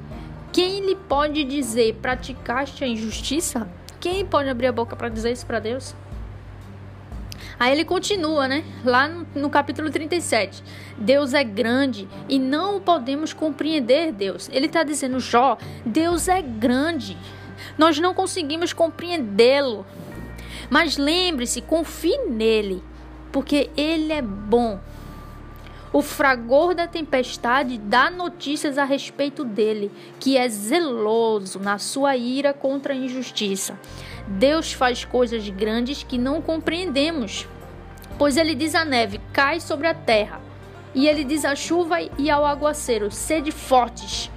Quem 0.56 0.86
lhe 0.86 0.96
pode 0.96 1.44
dizer 1.44 1.96
praticaste 1.96 2.82
a 2.82 2.88
injustiça? 2.88 3.68
Quem 4.00 4.26
pode 4.26 4.48
abrir 4.48 4.68
a 4.68 4.72
boca 4.72 4.96
para 4.96 5.10
dizer 5.10 5.34
isso 5.34 5.46
para 5.46 5.60
Deus? 5.60 5.94
Aí 7.60 7.74
ele 7.74 7.84
continua, 7.84 8.48
né? 8.48 8.64
Lá 8.86 9.06
no, 9.06 9.28
no, 9.36 9.50
capítulo 9.50 9.92
37. 9.92 10.64
Deus 10.98 11.34
é 11.34 11.44
grande 11.44 12.08
e 12.30 12.40
não 12.40 12.80
podemos 12.80 13.34
compreender 13.34 14.14
Deus. 14.14 14.50
Ele 14.50 14.68
está 14.68 14.82
dizendo, 14.84 15.20
Jó, 15.20 15.58
Deus 15.86 16.30
é 16.30 16.42
grande. 16.42 17.18
Nós 17.78 18.00
não 18.00 18.14
conseguimos 18.14 18.72
compreendê-lo. 18.72 19.86
Mas 20.70 20.96
lembre-se, 20.96 21.60
confie 21.60 22.18
nele, 22.30 22.82
porque 23.30 23.70
ele 23.76 24.14
é 24.14 24.22
bom. 24.22 24.80
O 25.96 26.02
fragor 26.02 26.76
da 26.76 26.88
tempestade 26.88 27.78
dá 27.78 28.12
notícias 28.12 28.78
a 28.78 28.84
respeito 28.84 29.46
dele, 29.46 29.90
que 30.20 30.36
é 30.36 30.46
zeloso 30.50 31.58
na 31.58 31.78
sua 31.78 32.18
ira 32.18 32.52
contra 32.52 32.92
a 32.92 32.98
injustiça. 32.98 33.80
Deus 34.28 34.74
faz 34.74 35.06
coisas 35.06 35.48
grandes 35.48 36.04
que 36.04 36.18
não 36.18 36.42
compreendemos. 36.42 37.48
Pois 38.18 38.36
ele 38.36 38.54
diz 38.54 38.76
à 38.76 38.84
neve: 38.84 39.22
cai 39.32 39.62
sobre 39.62 39.88
a 39.88 39.94
terra. 39.94 40.42
E 40.94 41.08
ele 41.08 41.24
diz 41.24 41.46
à 41.46 41.56
chuva 41.56 41.96
e 42.18 42.30
ao 42.30 42.46
aguaceiro: 42.46 43.10
sede 43.10 43.54
fortes. 43.54 44.30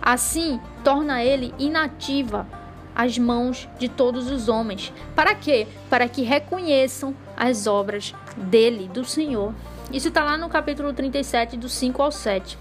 Assim, 0.00 0.60
torna 0.84 1.24
ele 1.24 1.52
inativa 1.58 2.46
as 2.94 3.18
mãos 3.18 3.68
de 3.80 3.88
todos 3.88 4.30
os 4.30 4.48
homens. 4.48 4.92
Para 5.16 5.34
quê? 5.34 5.66
Para 5.88 6.08
que 6.08 6.22
reconheçam 6.22 7.12
as 7.36 7.66
obras 7.66 8.14
dele, 8.36 8.86
do 8.86 9.04
Senhor. 9.04 9.52
Isso 9.92 10.08
está 10.08 10.24
lá 10.24 10.36
no 10.36 10.48
capítulo 10.48 10.92
37, 10.92 11.56
do 11.56 11.68
5 11.68 12.02
ao 12.02 12.12
7. 12.12 12.56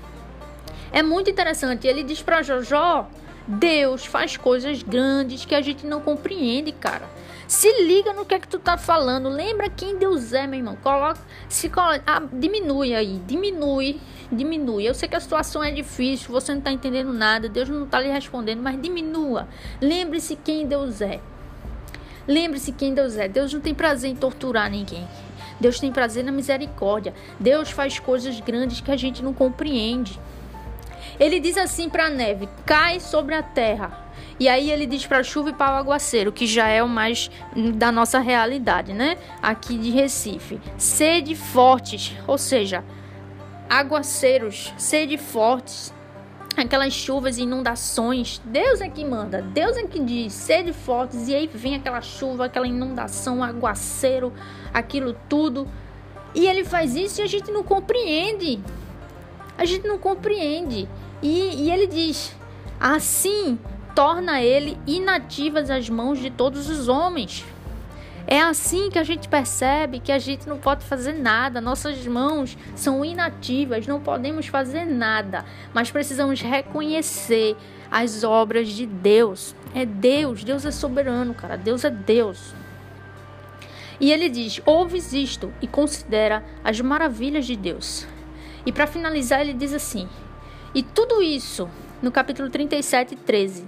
É 0.91 1.03
muito 1.03 1.29
interessante. 1.29 1.87
Ele 1.87 2.03
diz 2.03 2.21
para 2.21 2.41
Jojó: 2.41 3.07
Deus 3.47 4.05
faz 4.05 4.37
coisas 4.37 4.81
grandes 4.81 5.45
que 5.45 5.55
a 5.55 5.61
gente 5.61 5.85
não 5.85 6.01
compreende, 6.01 6.71
cara. 6.71 7.07
Se 7.47 7.83
liga 7.83 8.13
no 8.13 8.25
que 8.25 8.35
é 8.35 8.39
que 8.39 8.47
tu 8.47 8.59
tá 8.59 8.77
falando. 8.77 9.27
Lembra 9.27 9.69
quem 9.69 9.97
Deus 9.97 10.33
é, 10.33 10.45
meu 10.45 10.59
irmão. 10.59 10.75
Coloca, 10.75 11.19
se 11.47 11.69
coloca, 11.69 12.03
ah, 12.05 12.21
diminui 12.31 12.93
aí, 12.93 13.19
diminui, 13.25 13.99
diminui. 14.31 14.87
Eu 14.87 14.93
sei 14.93 15.09
que 15.09 15.15
a 15.15 15.19
situação 15.19 15.63
é 15.63 15.71
difícil, 15.71 16.31
você 16.31 16.53
não 16.53 16.61
tá 16.61 16.71
entendendo 16.71 17.11
nada, 17.11 17.49
Deus 17.49 17.67
não 17.67 17.87
tá 17.87 17.99
lhe 17.99 18.11
respondendo, 18.11 18.61
mas 18.61 18.79
diminua. 18.79 19.47
Lembre-se 19.81 20.35
quem 20.35 20.67
Deus 20.67 21.01
é. 21.01 21.19
Lembre-se 22.27 22.71
quem 22.71 22.93
Deus 22.93 23.17
é. 23.17 23.27
Deus 23.27 23.51
não 23.51 23.61
tem 23.61 23.73
prazer 23.73 24.11
em 24.11 24.15
torturar 24.15 24.69
ninguém. 24.69 25.07
Deus 25.59 25.79
tem 25.79 25.91
prazer 25.91 26.23
na 26.23 26.31
misericórdia. 26.31 27.13
Deus 27.39 27.71
faz 27.71 27.99
coisas 27.99 28.39
grandes 28.39 28.81
que 28.81 28.91
a 28.91 28.97
gente 28.97 29.23
não 29.23 29.33
compreende. 29.33 30.19
Ele 31.19 31.39
diz 31.39 31.57
assim 31.57 31.89
para 31.89 32.05
a 32.05 32.09
neve: 32.09 32.47
cai 32.65 32.99
sobre 32.99 33.35
a 33.35 33.43
terra. 33.43 34.07
E 34.39 34.47
aí 34.47 34.71
ele 34.71 34.85
diz 34.85 35.05
para 35.05 35.19
a 35.19 35.23
chuva 35.23 35.49
e 35.49 35.53
para 35.53 35.75
o 35.75 35.77
aguaceiro, 35.77 36.31
que 36.31 36.47
já 36.47 36.67
é 36.69 36.81
o 36.81 36.87
mais 36.87 37.29
da 37.75 37.91
nossa 37.91 38.19
realidade, 38.19 38.93
né? 38.93 39.17
Aqui 39.41 39.77
de 39.77 39.89
Recife. 39.89 40.61
Sede 40.77 41.35
fortes, 41.35 42.15
ou 42.25 42.37
seja, 42.37 42.83
aguaceiros, 43.69 44.73
sede 44.77 45.17
fortes, 45.17 45.93
aquelas 46.61 46.93
chuvas 46.93 47.37
e 47.37 47.43
inundações. 47.43 48.41
Deus 48.45 48.81
é 48.81 48.89
que 48.89 49.03
manda, 49.05 49.41
Deus 49.41 49.77
é 49.77 49.83
que 49.83 49.99
diz, 49.99 50.33
sede 50.33 50.73
fortes, 50.73 51.27
e 51.27 51.35
aí 51.35 51.49
vem 51.53 51.75
aquela 51.75 52.01
chuva, 52.01 52.45
aquela 52.45 52.67
inundação, 52.67 53.43
aguaceiro, 53.43 54.33
aquilo 54.73 55.15
tudo. 55.27 55.67
E 56.35 56.45
ele 56.45 56.63
faz 56.63 56.95
isso 56.95 57.21
e 57.21 57.23
a 57.23 57.27
gente 57.27 57.51
não 57.51 57.63
compreende. 57.63 58.59
A 59.57 59.65
gente 59.65 59.87
não 59.87 59.97
compreende. 59.97 60.87
E, 61.21 61.65
e 61.65 61.71
ele 61.71 61.87
diz: 61.87 62.35
assim 62.79 63.57
torna 63.95 64.41
ele 64.41 64.77
inativas 64.87 65.69
as 65.69 65.89
mãos 65.89 66.19
de 66.19 66.29
todos 66.29 66.69
os 66.69 66.87
homens. 66.87 67.45
É 68.31 68.39
assim 68.39 68.91
que 68.91 68.99
a 68.99 69.03
gente 69.03 69.27
percebe 69.27 69.99
que 69.99 70.11
a 70.11 70.19
gente 70.19 70.47
não 70.47 70.59
pode 70.59 70.85
fazer 70.85 71.13
nada, 71.13 71.59
nossas 71.59 72.05
mãos 72.05 72.55
são 72.75 73.03
inativas, 73.03 73.87
não 73.87 73.99
podemos 73.99 74.45
fazer 74.45 74.85
nada, 74.85 75.43
mas 75.73 75.89
precisamos 75.89 76.39
reconhecer 76.39 77.57
as 77.89 78.23
obras 78.23 78.67
de 78.69 78.85
Deus. 78.85 79.55
É 79.73 79.83
Deus, 79.83 80.43
Deus 80.43 80.63
é 80.63 80.69
soberano, 80.69 81.33
cara, 81.33 81.57
Deus 81.57 81.83
é 81.83 81.89
Deus. 81.89 82.53
E 83.99 84.11
ele 84.11 84.29
diz: 84.29 84.61
ouves 84.63 85.11
isto 85.11 85.51
e 85.59 85.65
considera 85.65 86.45
as 86.63 86.79
maravilhas 86.79 87.47
de 87.47 87.55
Deus. 87.55 88.05
E 88.63 88.71
para 88.71 88.85
finalizar, 88.85 89.41
ele 89.41 89.55
diz 89.55 89.73
assim: 89.73 90.07
E 90.75 90.83
tudo 90.83 91.19
isso, 91.23 91.67
no 91.99 92.11
capítulo 92.11 92.47
37, 92.47 93.15
13. 93.15 93.67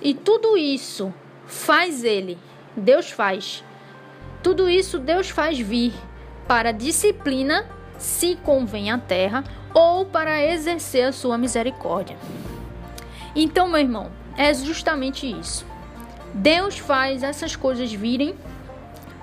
E 0.00 0.14
tudo 0.14 0.56
isso 0.56 1.12
faz 1.46 2.02
ele, 2.04 2.38
Deus 2.74 3.10
faz. 3.10 3.67
Tudo 4.42 4.68
isso 4.68 4.98
Deus 4.98 5.30
faz 5.30 5.58
vir 5.58 5.92
para 6.46 6.72
disciplina, 6.72 7.66
se 7.98 8.36
convém 8.36 8.90
à 8.90 8.98
terra, 8.98 9.44
ou 9.74 10.06
para 10.06 10.42
exercer 10.42 11.08
a 11.08 11.12
sua 11.12 11.36
misericórdia. 11.36 12.16
Então, 13.34 13.68
meu 13.68 13.80
irmão, 13.80 14.10
é 14.36 14.52
justamente 14.54 15.30
isso. 15.30 15.66
Deus 16.32 16.78
faz 16.78 17.22
essas 17.22 17.54
coisas 17.56 17.92
virem 17.92 18.34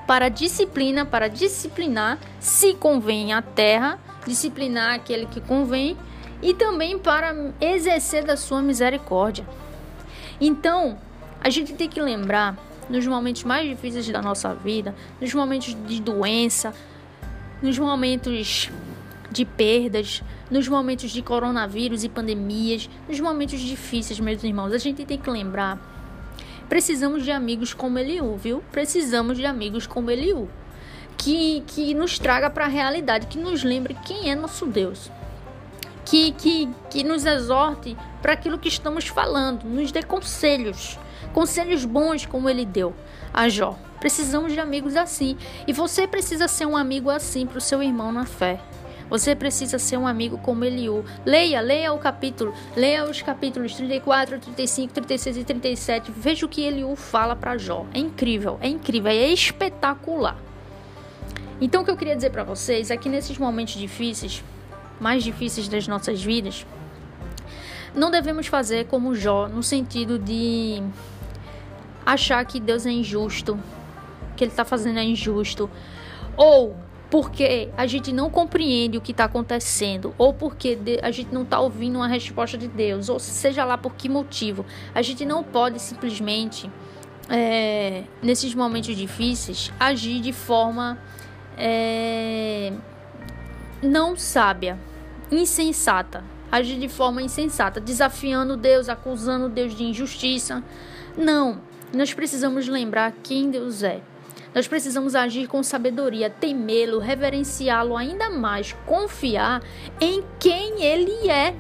para 0.06 0.30
disciplina, 0.30 1.06
para 1.06 1.28
disciplinar, 1.28 2.20
se 2.40 2.74
convém 2.76 3.34
à 3.34 3.42
terra, 3.42 4.00
disciplinar 4.26 4.94
aquele 4.94 5.26
que 5.26 5.42
convém, 5.42 5.98
e 6.42 6.54
também 6.54 7.00
para 7.00 7.54
exercer 7.60 8.24
da 8.24 8.38
sua 8.38 8.62
misericórdia. 8.62 9.46
Então, 10.40 10.98
a 11.42 11.50
gente 11.50 11.74
tem 11.74 11.90
que 11.90 12.02
lembrar 12.02 12.56
nos 12.90 13.06
momentos 13.08 13.44
mais 13.44 13.68
difíceis 13.68 14.08
da 14.10 14.22
nossa 14.22 14.54
vida, 14.54 14.96
nos 15.20 15.34
momentos 15.34 15.76
de 15.88 16.02
doença, 16.02 16.74
nos 17.62 17.78
momentos 17.80 18.70
de 19.32 19.46
perdas, 19.46 20.24
nos 20.50 20.68
momentos 20.68 21.12
de 21.12 21.22
coronavírus 21.22 22.04
e 22.04 22.10
pandemias, 22.10 22.90
nos 23.08 23.20
momentos 23.20 23.60
difíceis, 23.60 24.20
meus 24.20 24.44
irmãos, 24.44 24.72
a 24.72 24.78
gente 24.78 25.06
tem 25.06 25.18
que 25.18 25.30
lembrar. 25.30 25.80
Precisamos 26.70 27.24
de 27.24 27.32
amigos 27.32 27.74
como 27.74 28.00
Eliú, 28.00 28.36
viu? 28.38 28.64
Precisamos 28.72 29.38
de 29.38 29.46
amigos 29.46 29.86
como 29.86 30.10
Eliú. 30.10 30.50
Que, 31.18 31.64
que 31.68 31.94
nos 31.94 32.20
traga 32.20 32.50
para 32.50 32.66
a 32.66 32.68
realidade, 32.68 33.28
que 33.28 33.38
nos 33.38 33.64
lembre 33.64 33.96
quem 34.06 34.30
é 34.30 34.36
nosso 34.36 34.66
Deus. 34.66 35.12
Que, 36.06 36.32
que, 36.32 36.70
que 36.90 37.04
nos 37.04 37.26
exorte 37.26 37.96
para 38.22 38.34
aquilo 38.34 38.60
que 38.60 38.68
estamos 38.68 39.08
falando, 39.08 39.64
nos 39.64 39.92
dê 39.92 40.04
conselhos, 40.04 41.00
conselhos 41.36 41.84
bons 41.84 42.26
como 42.26 42.50
ele 42.50 42.66
deu 42.66 42.96
a 43.34 43.50
Jó. 43.50 43.78
Precisamos 44.00 44.54
de 44.54 44.60
amigos 44.62 44.96
assim. 44.96 45.36
E 45.68 45.74
você 45.74 46.08
precisa 46.08 46.48
ser 46.48 46.66
um 46.66 46.78
amigo 46.78 47.10
assim 47.10 47.46
para 47.46 47.58
o 47.58 47.62
seu 47.62 47.84
irmão 47.84 48.10
na 48.10 48.26
fé. 48.26 48.58
Você 49.10 49.36
precisa 49.36 49.78
ser 49.78 49.98
um 49.98 50.08
amigo 50.08 50.38
como 50.38 50.64
Eliú. 50.64 51.04
Leia, 51.26 51.60
leia 51.60 51.92
o 51.92 52.00
capítulo, 52.00 52.54
leia 52.74 53.04
os 53.04 53.22
capítulos 53.22 53.76
34, 53.76 54.40
35, 54.40 54.94
36 54.94 55.38
e 55.38 55.44
37. 55.44 56.12
Veja 56.16 56.46
o 56.46 56.50
que 56.50 56.62
Eliú 56.62 56.96
fala 56.96 57.36
para 57.36 57.58
Jó. 57.58 57.86
É 57.94 58.00
incrível, 58.00 58.58
é 58.62 58.70
incrível, 58.70 59.12
é 59.12 59.28
espetacular. 59.28 60.38
Então 61.60 61.82
o 61.82 61.86
que 61.86 61.92
eu 61.92 61.98
queria 61.98 62.16
dizer 62.16 62.30
para 62.30 62.46
vocês 62.46 62.90
é 62.90 62.96
que 62.96 63.10
nesses 63.10 63.38
momentos 63.38 63.74
difíceis, 63.74 64.42
mais 65.02 65.22
difíceis 65.22 65.68
das 65.68 65.86
nossas 65.86 66.24
vidas, 66.24 66.66
não 67.96 68.12
devemos 68.12 68.48
fazer 68.48 68.88
como 68.88 69.16
Jó, 69.16 69.48
no 69.48 69.64
sentido 69.64 70.20
de 70.20 70.84
achar 72.06 72.46
que 72.46 72.60
Deus 72.60 72.86
é 72.86 72.92
injusto, 72.92 73.60
que 74.36 74.44
ele 74.44 74.52
está 74.52 74.64
fazendo 74.64 75.00
é 75.00 75.04
injusto, 75.04 75.70
ou 76.38 76.76
porque 77.10 77.70
a 77.78 77.88
gente 77.88 78.12
não 78.12 78.30
compreende 78.30 78.98
o 78.98 79.02
que 79.02 79.12
está 79.12 79.26
acontecendo, 79.26 80.14
ou 80.18 80.34
porque 80.34 80.78
a 81.02 81.12
gente 81.12 81.34
não 81.34 81.44
está 81.44 81.60
ouvindo 81.60 81.98
uma 81.98 82.08
resposta 82.08 82.58
de 82.58 82.68
Deus, 82.68 83.10
ou 83.10 83.20
seja 83.20 83.64
lá 83.64 83.78
por 83.78 83.96
que 83.96 84.10
motivo, 84.10 84.66
a 84.94 85.02
gente 85.02 85.26
não 85.26 85.44
pode 85.44 85.82
simplesmente, 85.82 86.70
é, 87.30 88.04
nesses 88.22 88.54
momentos 88.54 88.96
difíceis, 88.96 89.72
agir 89.80 90.20
de 90.20 90.34
forma 90.34 90.98
é, 91.58 92.74
não 93.82 94.18
sábia, 94.18 94.78
insensata, 95.32 96.24
agir 96.52 96.78
de 96.80 96.90
forma 96.90 97.22
insensata, 97.22 97.80
desafiando 97.80 98.58
Deus, 98.58 98.90
acusando 98.90 99.50
Deus 99.50 99.76
de 99.76 99.84
injustiça. 99.84 100.64
Não, 101.18 101.62
nós 101.96 102.14
precisamos 102.14 102.68
lembrar 102.68 103.14
quem 103.24 103.50
Deus 103.50 103.84
é. 103.84 104.02
Nós 104.54 104.68
precisamos 104.68 105.16
agir 105.16 105.48
com 105.48 105.62
sabedoria, 105.62 106.30
temê-lo, 106.30 107.00
reverenciá-lo 107.00 107.98
ainda 107.98 108.30
mais, 108.30 108.74
confiar 108.86 109.62
em 110.00 110.24
quem 110.40 110.82
ele 110.82 111.30
é. 111.30 111.56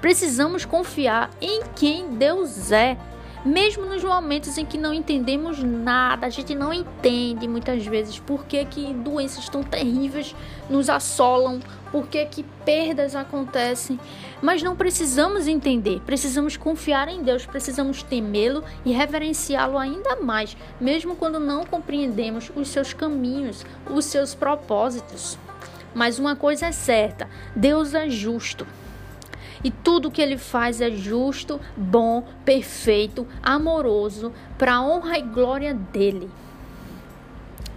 Precisamos 0.00 0.64
confiar 0.64 1.30
em 1.40 1.62
quem 1.76 2.16
Deus 2.16 2.72
é 2.72 2.96
mesmo 3.44 3.84
nos 3.84 4.02
momentos 4.02 4.56
em 4.56 4.64
que 4.64 4.78
não 4.78 4.94
entendemos 4.94 5.62
nada, 5.62 6.26
a 6.26 6.30
gente 6.30 6.54
não 6.54 6.72
entende 6.72 7.46
muitas 7.46 7.84
vezes 7.84 8.18
por 8.18 8.46
que, 8.46 8.64
que 8.64 8.94
doenças 8.94 9.48
tão 9.50 9.62
terríveis 9.62 10.34
nos 10.70 10.88
assolam, 10.88 11.60
por 11.94 12.08
que, 12.08 12.26
que 12.26 12.42
perdas 12.64 13.14
acontecem, 13.14 14.00
mas 14.42 14.60
não 14.64 14.74
precisamos 14.74 15.46
entender, 15.46 16.00
precisamos 16.00 16.56
confiar 16.56 17.06
em 17.06 17.22
Deus, 17.22 17.46
precisamos 17.46 18.02
temê-lo 18.02 18.64
e 18.84 18.90
reverenciá-lo 18.90 19.78
ainda 19.78 20.16
mais, 20.16 20.56
mesmo 20.80 21.14
quando 21.14 21.38
não 21.38 21.64
compreendemos 21.64 22.50
os 22.56 22.66
seus 22.66 22.92
caminhos, 22.92 23.64
os 23.88 24.06
seus 24.06 24.34
propósitos. 24.34 25.38
Mas 25.94 26.18
uma 26.18 26.34
coisa 26.34 26.66
é 26.66 26.72
certa: 26.72 27.30
Deus 27.54 27.94
é 27.94 28.10
justo. 28.10 28.66
E 29.62 29.70
tudo 29.70 30.10
que 30.10 30.20
ele 30.20 30.36
faz 30.36 30.80
é 30.80 30.90
justo, 30.90 31.60
bom, 31.76 32.26
perfeito, 32.44 33.24
amoroso, 33.40 34.32
para 34.58 34.74
a 34.74 34.82
honra 34.82 35.16
e 35.16 35.22
glória 35.22 35.72
dele. 35.72 36.28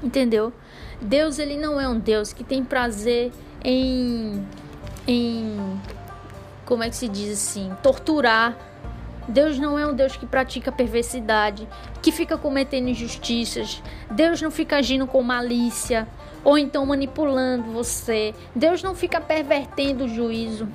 Entendeu? 0.02 0.52
Deus 1.00 1.38
ele 1.38 1.56
não 1.56 1.80
é 1.80 1.88
um 1.88 2.00
Deus 2.00 2.34
que 2.34 2.44
tem 2.44 2.64
prazer 2.64 3.32
em 3.64 4.46
em 5.08 5.80
como 6.66 6.84
é 6.84 6.90
que 6.90 6.96
se 6.96 7.08
diz 7.08 7.32
assim, 7.32 7.72
torturar. 7.82 8.56
Deus 9.28 9.58
não 9.58 9.78
é 9.78 9.86
um 9.86 9.94
Deus 9.94 10.16
que 10.16 10.26
pratica 10.26 10.72
perversidade, 10.72 11.68
que 12.02 12.12
fica 12.12 12.38
cometendo 12.38 12.90
injustiças. 12.90 13.82
Deus 14.12 14.42
não 14.42 14.52
fica 14.52 14.78
agindo 14.78 15.08
com 15.08 15.22
malícia 15.22 16.08
ou 16.44 16.58
então 16.58 16.86
manipulando 16.86 17.72
você. 17.72 18.34
Deus 18.56 18.84
não 18.84 18.96
fica 18.96 19.20
pervertendo 19.20 20.06
o 20.06 20.10
juízo. 20.10 20.68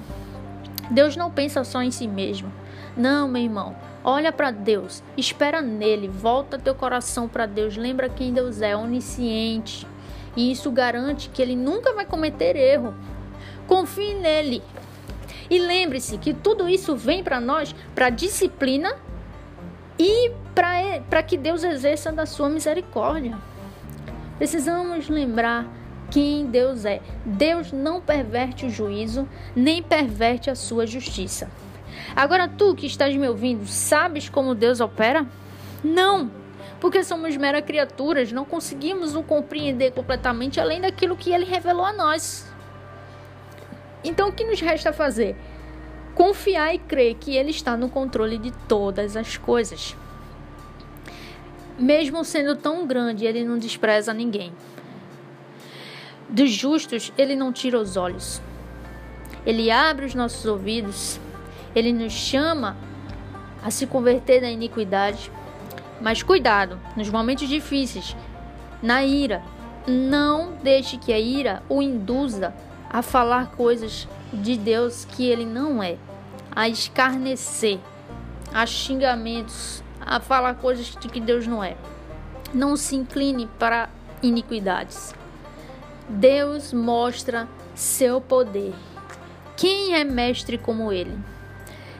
Deus 0.90 1.16
não 1.16 1.31
pensa 1.31 1.64
só 1.64 1.83
em 1.83 1.90
si 1.90 2.07
mesmo. 2.07 2.53
Não, 2.97 3.29
meu 3.29 3.42
irmão. 3.42 3.75
Olha 4.05 4.33
para 4.33 4.51
Deus, 4.51 5.03
espera 5.16 5.62
nele, 5.62 6.09
volta 6.09 6.59
teu 6.59 6.75
coração 6.75 7.29
para 7.29 7.47
Deus, 7.47 7.77
lembra 7.77 8.09
quem 8.09 8.33
Deus 8.33 8.61
é, 8.61 8.77
onisciente. 8.77 9.87
E 10.37 10.51
isso 10.51 10.71
garante 10.71 11.29
que 11.29 11.42
ele 11.42 11.57
nunca 11.57 11.92
vai 11.92 12.07
cometer 12.07 12.57
erro. 12.57 12.95
Confie 13.66 14.14
nele. 14.14 14.62
E 15.51 15.59
lembre-se 15.59 16.16
que 16.18 16.33
tudo 16.33 16.68
isso 16.68 16.97
vem 16.97 17.23
para 17.23 17.40
nós 17.40 17.75
para 17.95 18.09
disciplina 18.11 18.97
e 19.99 20.31
para 20.55 21.23
que 21.23 21.37
Deus 21.37 21.62
exerça 21.62 22.11
da 22.11 22.25
sua 22.27 22.49
misericórdia. 22.49 23.37
Precisamos 24.38 25.09
lembrar 25.09 25.66
quem 26.11 26.47
Deus 26.47 26.85
é. 26.85 27.01
Deus 27.25 27.73
não 27.73 28.01
perverte 28.01 28.66
o 28.66 28.71
juízo, 28.71 29.29
nem 29.55 29.83
perverte 29.83 30.51
a 30.51 30.55
sua 30.55 30.87
justiça. 30.87 31.51
Agora, 32.14 32.49
tu 32.49 32.75
que 32.75 32.87
estás 32.87 33.14
me 33.16 33.29
ouvindo, 33.29 33.66
sabes 33.66 34.29
como 34.29 34.55
Deus 34.55 34.81
opera? 34.81 35.27
Não, 35.83 36.31
porque 36.83 37.05
somos 37.05 37.37
meras 37.37 37.64
criaturas, 37.64 38.33
não 38.33 38.45
conseguimos 38.45 39.14
o 39.14 39.23
compreender 39.23 39.92
completamente 39.92 40.59
além 40.59 40.81
daquilo 40.81 41.16
que 41.16 41.31
ele 41.33 41.45
revelou 41.45 41.85
a 41.85 41.92
nós. 41.92 42.53
Então, 44.03 44.31
o 44.31 44.33
que 44.33 44.42
nos 44.42 44.61
resta 44.61 44.92
fazer? 44.92 45.37
Confiar 46.12 46.75
e 46.75 46.81
crer 46.81 47.14
que 47.14 47.37
ele 47.37 47.53
está 47.53 47.77
no 47.77 47.88
controle 47.88 48.37
de 48.37 48.51
todas 48.66 49.16
as 49.16 49.37
coisas. 49.37 49.97
Mesmo 51.79 52.25
sendo 52.25 52.57
tão 52.57 52.85
grande, 52.85 53.27
ele 53.27 53.45
não 53.45 53.59
despreza 53.59 54.12
ninguém. 54.12 54.53
Dos 56.29 56.51
justos, 56.51 57.12
ele 57.16 57.37
não 57.37 57.53
tira 57.53 57.79
os 57.79 57.97
olhos. 57.97 58.42
Ele 59.47 59.71
abre 59.71 60.05
os 60.05 60.16
nossos 60.16 60.45
ouvidos. 60.47 61.21
Ele 61.77 61.92
nos 61.92 62.12
chama 62.12 62.77
a 63.62 63.71
se 63.71 63.87
converter 63.87 64.40
da 64.40 64.51
iniquidade. 64.51 65.31
Mas 66.03 66.21
cuidado, 66.21 66.81
nos 66.97 67.09
momentos 67.09 67.49
difíceis, 67.49 68.17
na 68.83 69.05
ira, 69.05 69.41
não 69.87 70.55
deixe 70.61 70.97
que 70.97 71.12
a 71.12 71.19
ira 71.19 71.62
o 71.69 71.81
induza 71.81 72.53
a 72.91 73.03
falar 73.03 73.53
coisas 73.53 74.09
de 74.33 74.57
Deus 74.57 75.05
que 75.05 75.25
ele 75.25 75.47
não 75.47 75.81
é, 75.81 75.97
a 76.51 76.69
escarnecer, 76.69 77.79
a 78.53 78.67
xingamentos, 78.67 79.81
a 80.01 80.19
falar 80.19 80.55
coisas 80.55 80.87
de 80.87 81.09
que 81.09 81.21
Deus 81.21 81.47
não 81.47 81.62
é. 81.62 81.77
Não 82.53 82.77
se 82.77 82.97
incline 82.97 83.49
para 83.57 83.88
iniquidades. 84.21 85.15
Deus 86.09 86.73
mostra 86.73 87.49
seu 87.77 88.21
poder. 88.21 88.75
Quem 89.57 89.95
é 89.95 90.03
mestre 90.03 90.59
como 90.59 90.93
ele? 90.93 91.17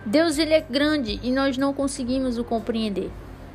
Deus 0.05 0.39
ele 0.39 0.55
é 0.55 0.61
grande 0.61 1.21
e 1.23 1.31
nós 1.31 1.57
não 1.57 1.73
conseguimos 1.73 2.37
o 2.37 2.43
compreender. 2.43 3.09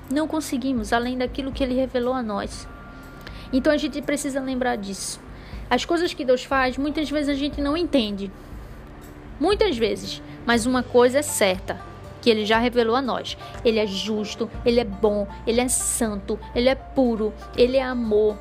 Não 0.10 0.28
conseguimos, 0.28 0.94
além 0.94 1.18
daquilo 1.18 1.52
que 1.52 1.64
ele 1.64 1.76
revelou 1.76 2.14
a 2.14 2.24
nós. 2.24 2.68
Então 3.52 3.72
a 3.72 3.78
gente 3.78 4.02
precisa 4.02 4.40
lembrar 4.40 4.76
disso. 4.78 5.20
As 5.70 5.84
coisas 5.84 6.14
que 6.14 6.24
Deus 6.24 6.44
faz, 6.44 6.78
muitas 6.78 7.10
vezes 7.10 7.30
a 7.30 7.34
gente 7.34 7.62
não 7.62 7.76
entende. 7.76 8.32
Muitas 9.40 9.78
vezes. 9.78 10.22
Mas 10.46 10.66
uma 10.66 10.82
coisa 10.82 11.20
é 11.20 11.22
certa: 11.22 11.80
que 12.22 12.30
ele 12.30 12.46
já 12.46 12.58
revelou 12.58 12.96
a 12.96 13.02
nós. 13.02 13.38
Ele 13.64 13.80
é 13.80 13.88
justo, 13.88 14.50
ele 14.66 14.80
é 14.80 14.86
bom, 14.86 15.28
ele 15.46 15.62
é 15.62 15.68
santo, 15.68 16.40
ele 16.56 16.70
é 16.70 16.76
puro, 16.76 17.34
ele 17.56 17.78
é 17.78 17.84
amor. 17.84 18.38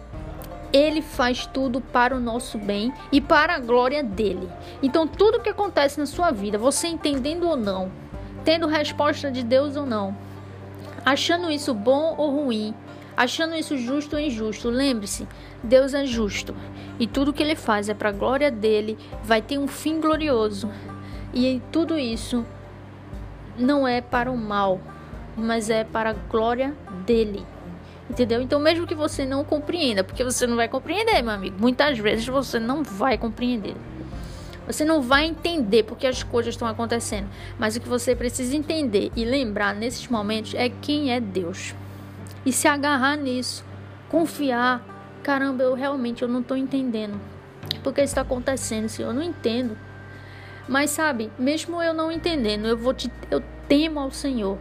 Ele 0.72 1.00
faz 1.00 1.46
tudo 1.46 1.80
para 1.80 2.14
o 2.14 2.20
nosso 2.20 2.58
bem 2.58 2.92
e 3.10 3.20
para 3.20 3.54
a 3.54 3.58
glória 3.58 4.02
dele. 4.02 4.48
Então, 4.82 5.06
tudo 5.06 5.40
que 5.40 5.48
acontece 5.48 5.98
na 5.98 6.06
sua 6.06 6.30
vida, 6.30 6.58
você 6.58 6.88
entendendo 6.88 7.48
ou 7.48 7.56
não, 7.56 7.90
tendo 8.44 8.66
resposta 8.66 9.30
de 9.30 9.42
Deus 9.42 9.76
ou 9.76 9.86
não, 9.86 10.16
achando 11.06 11.50
isso 11.50 11.72
bom 11.72 12.16
ou 12.18 12.42
ruim, 12.42 12.74
achando 13.16 13.54
isso 13.54 13.78
justo 13.78 14.16
ou 14.16 14.20
injusto, 14.20 14.68
lembre-se: 14.68 15.26
Deus 15.62 15.94
é 15.94 16.04
justo 16.04 16.54
e 16.98 17.06
tudo 17.06 17.32
que 17.32 17.42
ele 17.42 17.54
faz 17.54 17.88
é 17.88 17.94
para 17.94 18.08
a 18.08 18.12
glória 18.12 18.50
dele, 18.50 18.98
vai 19.22 19.40
ter 19.40 19.58
um 19.58 19.68
fim 19.68 20.00
glorioso. 20.00 20.70
E 21.32 21.62
tudo 21.70 21.98
isso 21.98 22.44
não 23.58 23.86
é 23.86 24.00
para 24.00 24.30
o 24.30 24.36
mal, 24.36 24.80
mas 25.36 25.68
é 25.68 25.84
para 25.84 26.10
a 26.10 26.14
glória 26.14 26.74
dele. 27.04 27.44
Entendeu? 28.08 28.40
Então, 28.40 28.60
mesmo 28.60 28.86
que 28.86 28.94
você 28.94 29.26
não 29.26 29.44
compreenda, 29.44 30.04
porque 30.04 30.24
você 30.24 30.46
não 30.46 30.56
vai 30.56 30.68
compreender, 30.68 31.20
meu 31.22 31.34
amigo, 31.34 31.56
muitas 31.60 31.98
vezes 31.98 32.26
você 32.26 32.58
não 32.58 32.82
vai 32.82 33.18
compreender. 33.18 33.74
Você 34.66 34.84
não 34.84 35.00
vai 35.00 35.26
entender 35.26 35.84
porque 35.84 36.06
as 36.06 36.22
coisas 36.22 36.54
estão 36.54 36.66
acontecendo, 36.66 37.28
mas 37.58 37.76
o 37.76 37.80
que 37.80 37.88
você 37.88 38.14
precisa 38.16 38.56
entender 38.56 39.12
e 39.14 39.24
lembrar 39.24 39.74
nesses 39.74 40.08
momentos 40.08 40.54
é 40.54 40.68
quem 40.68 41.12
é 41.12 41.20
Deus. 41.20 41.74
E 42.44 42.52
se 42.52 42.66
agarrar 42.66 43.16
nisso, 43.16 43.64
confiar, 44.08 44.84
caramba, 45.22 45.62
eu 45.62 45.74
realmente 45.74 46.22
eu 46.22 46.28
não 46.28 46.40
estou 46.40 46.56
entendendo 46.56 47.20
porque 47.82 48.00
está 48.00 48.22
acontecendo, 48.22 48.88
Senhor, 48.88 49.10
eu 49.10 49.14
não 49.14 49.22
entendo. 49.22 49.76
Mas 50.68 50.90
sabe, 50.90 51.30
mesmo 51.38 51.80
eu 51.80 51.94
não 51.94 52.10
entendendo, 52.10 52.66
eu 52.66 52.76
vou 52.76 52.92
te, 52.92 53.10
eu 53.30 53.40
temo 53.68 54.00
ao 54.00 54.10
Senhor. 54.10 54.58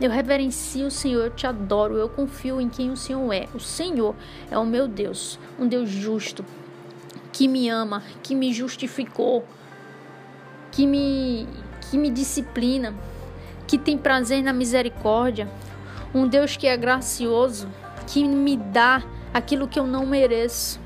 Eu 0.00 0.10
reverencio 0.10 0.86
o 0.86 0.90
Senhor, 0.90 1.24
eu 1.24 1.30
te 1.30 1.46
adoro, 1.46 1.96
eu 1.96 2.08
confio 2.08 2.60
em 2.60 2.68
quem 2.68 2.90
o 2.90 2.96
Senhor 2.96 3.32
é. 3.32 3.48
O 3.54 3.58
Senhor 3.60 4.14
é 4.50 4.56
o 4.56 4.64
meu 4.64 4.86
Deus, 4.86 5.38
um 5.58 5.66
Deus 5.66 5.90
justo, 5.90 6.44
que 7.32 7.46
me 7.48 7.68
ama, 7.68 8.02
que 8.22 8.34
me 8.34 8.52
justificou, 8.52 9.44
que 10.70 10.86
me 10.86 11.46
que 11.90 11.98
me 11.98 12.10
disciplina, 12.10 12.94
que 13.66 13.76
tem 13.76 13.98
prazer 13.98 14.42
na 14.42 14.52
misericórdia, 14.52 15.48
um 16.14 16.28
Deus 16.28 16.56
que 16.56 16.66
é 16.68 16.76
gracioso, 16.76 17.68
que 18.06 18.22
me 18.24 18.56
dá 18.56 19.02
aquilo 19.34 19.66
que 19.66 19.78
eu 19.78 19.86
não 19.86 20.06
mereço. 20.06 20.80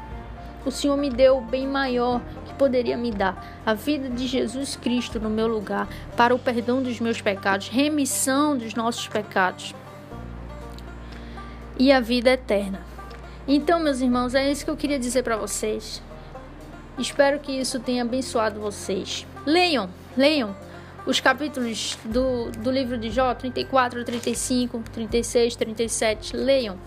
O 0.64 0.70
Senhor 0.70 0.96
me 0.96 1.10
deu 1.10 1.38
o 1.38 1.40
bem 1.42 1.66
maior 1.66 2.22
que 2.46 2.54
poderia 2.54 2.96
me 2.96 3.10
dar, 3.10 3.60
a 3.66 3.74
vida 3.74 4.08
de 4.08 4.26
Jesus 4.26 4.76
Cristo 4.76 5.20
no 5.20 5.28
meu 5.28 5.46
lugar, 5.46 5.88
para 6.16 6.34
o 6.34 6.38
perdão 6.38 6.82
dos 6.82 7.00
meus 7.00 7.20
pecados, 7.20 7.68
remissão 7.68 8.56
dos 8.56 8.74
nossos 8.74 9.06
pecados 9.08 9.74
e 11.78 11.92
a 11.92 12.00
vida 12.00 12.30
eterna. 12.30 12.80
Então, 13.46 13.78
meus 13.78 14.00
irmãos, 14.00 14.34
é 14.34 14.50
isso 14.50 14.64
que 14.64 14.70
eu 14.70 14.76
queria 14.76 14.98
dizer 14.98 15.22
para 15.22 15.36
vocês. 15.36 16.02
Espero 16.98 17.40
que 17.40 17.52
isso 17.52 17.80
tenha 17.80 18.02
abençoado 18.02 18.60
vocês. 18.60 19.26
Leiam, 19.44 19.88
leiam 20.16 20.54
os 21.06 21.20
capítulos 21.20 21.98
do, 22.04 22.50
do 22.50 22.70
livro 22.70 22.96
de 22.96 23.10
Jó, 23.10 23.34
34, 23.34 24.04
35, 24.04 24.82
36, 24.92 25.56
37. 25.56 26.36
Leiam. 26.36 26.78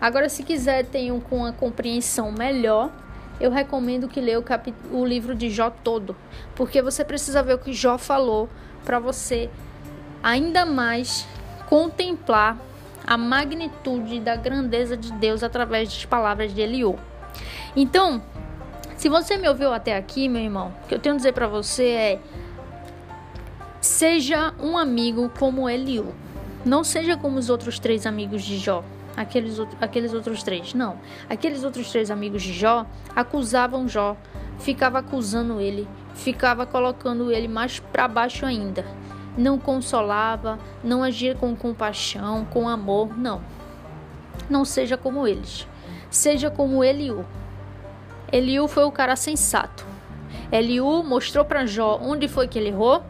Agora, 0.00 0.28
se 0.28 0.42
quiser 0.42 0.84
ter 0.86 1.10
um, 1.10 1.20
com 1.20 1.44
a 1.44 1.52
compreensão 1.52 2.30
melhor, 2.30 2.90
eu 3.40 3.50
recomendo 3.50 4.08
que 4.08 4.20
leia 4.20 4.38
o, 4.38 4.44
o 4.92 5.04
livro 5.04 5.34
de 5.34 5.50
Jó 5.50 5.70
todo, 5.70 6.16
porque 6.54 6.80
você 6.80 7.04
precisa 7.04 7.42
ver 7.42 7.54
o 7.54 7.58
que 7.58 7.72
Jó 7.72 7.98
falou 7.98 8.48
para 8.84 8.98
você 8.98 9.50
ainda 10.22 10.64
mais 10.64 11.26
contemplar 11.68 12.56
a 13.06 13.16
magnitude 13.16 14.20
da 14.20 14.36
grandeza 14.36 14.96
de 14.96 15.12
Deus 15.12 15.42
através 15.42 15.88
das 15.88 16.04
palavras 16.04 16.54
de 16.54 16.60
Eliú. 16.60 16.98
Então, 17.74 18.22
se 18.98 19.08
você 19.08 19.38
me 19.38 19.48
ouviu 19.48 19.72
até 19.72 19.96
aqui, 19.96 20.28
meu 20.28 20.42
irmão, 20.42 20.74
o 20.84 20.88
que 20.88 20.94
eu 20.94 20.98
tenho 20.98 21.14
a 21.14 21.16
dizer 21.16 21.32
para 21.32 21.46
você 21.46 21.84
é: 21.84 22.20
seja 23.80 24.52
um 24.60 24.76
amigo 24.76 25.30
como 25.38 25.70
Eliú. 25.70 26.14
Não 26.66 26.84
seja 26.84 27.16
como 27.16 27.38
os 27.38 27.48
outros 27.48 27.78
três 27.78 28.04
amigos 28.04 28.42
de 28.42 28.58
Jó 28.58 28.84
aqueles, 29.18 29.58
aqueles 29.80 30.14
outros 30.14 30.42
três. 30.42 30.72
Não. 30.74 30.96
Aqueles 31.28 31.64
outros 31.64 31.90
três 31.90 32.10
amigos 32.10 32.42
de 32.42 32.52
Jó 32.52 32.86
acusavam 33.14 33.88
Jó, 33.88 34.16
ficava 34.58 35.00
acusando 35.00 35.60
ele, 35.60 35.88
ficava 36.14 36.64
colocando 36.64 37.32
ele 37.32 37.48
mais 37.48 37.80
para 37.80 38.06
baixo 38.06 38.46
ainda. 38.46 38.84
Não 39.36 39.58
consolava, 39.58 40.58
não 40.82 41.02
agia 41.02 41.34
com 41.34 41.54
compaixão, 41.54 42.44
com 42.46 42.68
amor, 42.68 43.16
não. 43.18 43.40
Não 44.48 44.64
seja 44.64 44.96
como 44.96 45.26
eles. 45.26 45.66
Seja 46.10 46.50
como 46.50 46.82
Eliú. 46.82 47.24
Eliú 48.32 48.68
foi 48.68 48.84
o 48.84 48.92
cara 48.92 49.16
sensato. 49.16 49.86
Eliú 50.50 51.02
mostrou 51.02 51.44
para 51.44 51.66
Jó 51.66 51.98
onde 52.02 52.28
foi 52.28 52.48
que 52.48 52.58
ele 52.58 52.68
errou. 52.68 53.02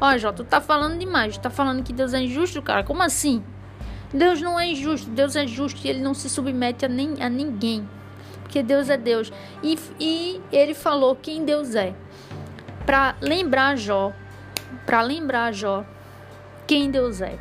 Ó, 0.00 0.16
Jó, 0.18 0.32
tu 0.32 0.44
tá 0.44 0.60
falando 0.60 0.98
demais. 0.98 1.36
Tu 1.36 1.40
tá 1.40 1.50
falando 1.50 1.82
que 1.82 1.92
Deus 1.92 2.14
é 2.14 2.20
injusto, 2.20 2.60
cara. 2.62 2.82
Como 2.82 3.02
assim? 3.02 3.42
Deus 4.12 4.40
não 4.40 4.58
é 4.58 4.68
injusto, 4.68 5.10
Deus 5.10 5.34
é 5.34 5.44
justo 5.44 5.84
e 5.84 5.90
ele 5.90 6.00
não 6.00 6.14
se 6.14 6.30
submete 6.30 6.84
a, 6.84 6.88
nem, 6.88 7.20
a 7.20 7.28
ninguém. 7.28 7.88
Porque 8.42 8.62
Deus 8.62 8.88
é 8.88 8.96
Deus. 8.96 9.32
E, 9.60 9.76
e 9.98 10.40
ele 10.52 10.72
falou 10.72 11.16
quem 11.16 11.44
Deus 11.44 11.74
é. 11.74 11.94
Para 12.86 13.16
lembrar 13.20 13.76
Jó, 13.76 14.12
para 14.86 15.02
lembrar 15.02 15.52
Jó 15.52 15.84
quem 16.64 16.90
Deus 16.90 17.20
é. 17.20 17.36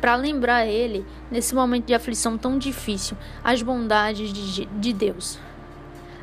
Para 0.00 0.16
lembrar 0.16 0.66
ele, 0.66 1.06
nesse 1.30 1.54
momento 1.54 1.86
de 1.86 1.94
aflição 1.94 2.36
tão 2.36 2.58
difícil, 2.58 3.16
as 3.44 3.62
bondades 3.62 4.32
de, 4.32 4.66
de 4.66 4.92
Deus. 4.92 5.38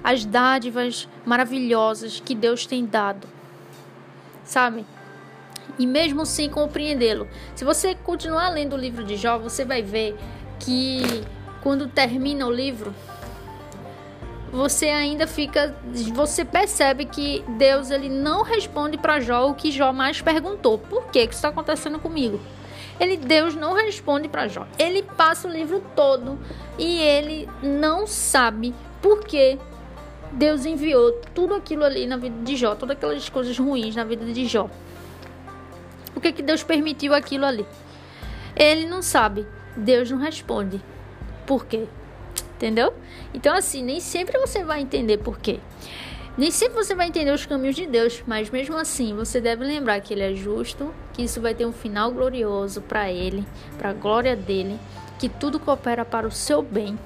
As 0.06 0.24
dádivas 0.24 1.10
maravilhosas 1.26 2.22
que 2.22 2.34
Deus 2.34 2.66
tem 2.66 2.86
dado. 2.86 3.28
Sabe? 4.46 4.86
e 5.78 5.86
mesmo 5.86 6.26
sem 6.26 6.50
compreendê-lo. 6.50 7.28
Se 7.56 7.66
você 7.66 7.96
continuar 7.96 8.50
lendo 8.50 8.74
o 8.74 8.78
livro 8.78 9.04
de 9.04 9.16
Jó, 9.16 9.38
você 9.38 9.66
vai 9.66 9.82
ver 9.82 10.16
que 10.60 11.02
quando 11.62 11.88
termina 11.88 12.46
o 12.46 12.52
livro, 12.52 12.94
você 14.52 14.88
ainda 14.88 15.28
fica, 15.28 15.76
você 16.14 16.46
percebe 16.46 17.06
que 17.06 17.44
Deus 17.58 17.92
ele 17.92 18.10
não 18.10 18.44
responde 18.44 18.98
para 18.98 19.20
Jó 19.20 19.50
o 19.50 19.54
que 19.54 19.72
Jó 19.72 19.92
mais 19.92 20.22
perguntou. 20.22 20.78
Por 20.78 21.08
que 21.08 21.28
que 21.28 21.34
está 21.34 21.50
acontecendo 21.50 22.00
comigo? 22.00 22.40
Ele 22.98 23.18
Deus 23.18 23.56
não 23.56 23.74
responde 23.74 24.30
para 24.30 24.48
Jó. 24.48 24.66
Ele 24.80 25.04
passa 25.04 25.48
o 25.48 25.52
livro 25.52 25.84
todo 25.96 26.40
e 26.78 27.02
ele 27.02 27.50
não 27.62 28.08
sabe 28.08 28.74
por 29.02 29.26
que 29.26 29.60
Deus 30.32 30.66
enviou 30.66 31.12
tudo 31.34 31.54
aquilo 31.54 31.84
ali 31.84 32.06
na 32.06 32.18
vida 32.18 32.36
de 32.44 32.56
Jó, 32.56 32.76
todas 32.76 32.98
aquelas 32.98 33.30
coisas 33.30 33.58
ruins 33.58 33.96
na 33.96 34.04
vida 34.04 34.26
de 34.26 34.46
Jó. 34.46 34.70
Por 36.14 36.22
que, 36.22 36.32
que 36.32 36.42
Deus 36.42 36.64
permitiu 36.64 37.14
aquilo 37.14 37.46
ali? 37.46 37.66
Ele 38.56 38.86
não 38.86 39.02
sabe. 39.02 39.46
Deus 39.76 40.10
não 40.10 40.18
responde. 40.18 40.82
Por 41.46 41.66
quê? 41.66 41.86
Entendeu? 42.56 42.94
Então, 43.34 43.54
assim, 43.54 43.84
nem 43.84 44.00
sempre 44.00 44.40
você 44.40 44.64
vai 44.64 44.82
entender 44.82 45.18
por 45.18 45.40
quê. 45.40 45.60
Nem 46.38 46.52
sempre 46.52 46.76
você 46.76 46.94
vai 46.94 47.08
entender 47.08 47.32
os 47.32 47.46
caminhos 47.46 47.76
de 47.76 47.86
Deus, 47.86 48.22
mas 48.28 48.50
mesmo 48.50 48.76
assim 48.76 49.16
você 49.16 49.40
deve 49.40 49.64
lembrar 49.64 50.02
que 50.02 50.14
Ele 50.14 50.24
é 50.24 50.34
justo, 50.34 50.94
que 51.14 51.24
isso 51.24 51.40
vai 51.40 51.54
ter 51.54 51.66
um 51.66 51.72
final 51.72 52.12
glorioso 52.12 52.82
para 52.82 53.10
Ele, 53.10 53.46
para 53.78 53.92
a 53.92 53.94
glória 53.94 54.36
dele, 54.36 54.78
que 55.18 55.30
tudo 55.30 55.60
coopera 55.60 56.04
para 56.04 56.28
o 56.28 56.32
seu 56.32 56.62
bem 56.62 56.98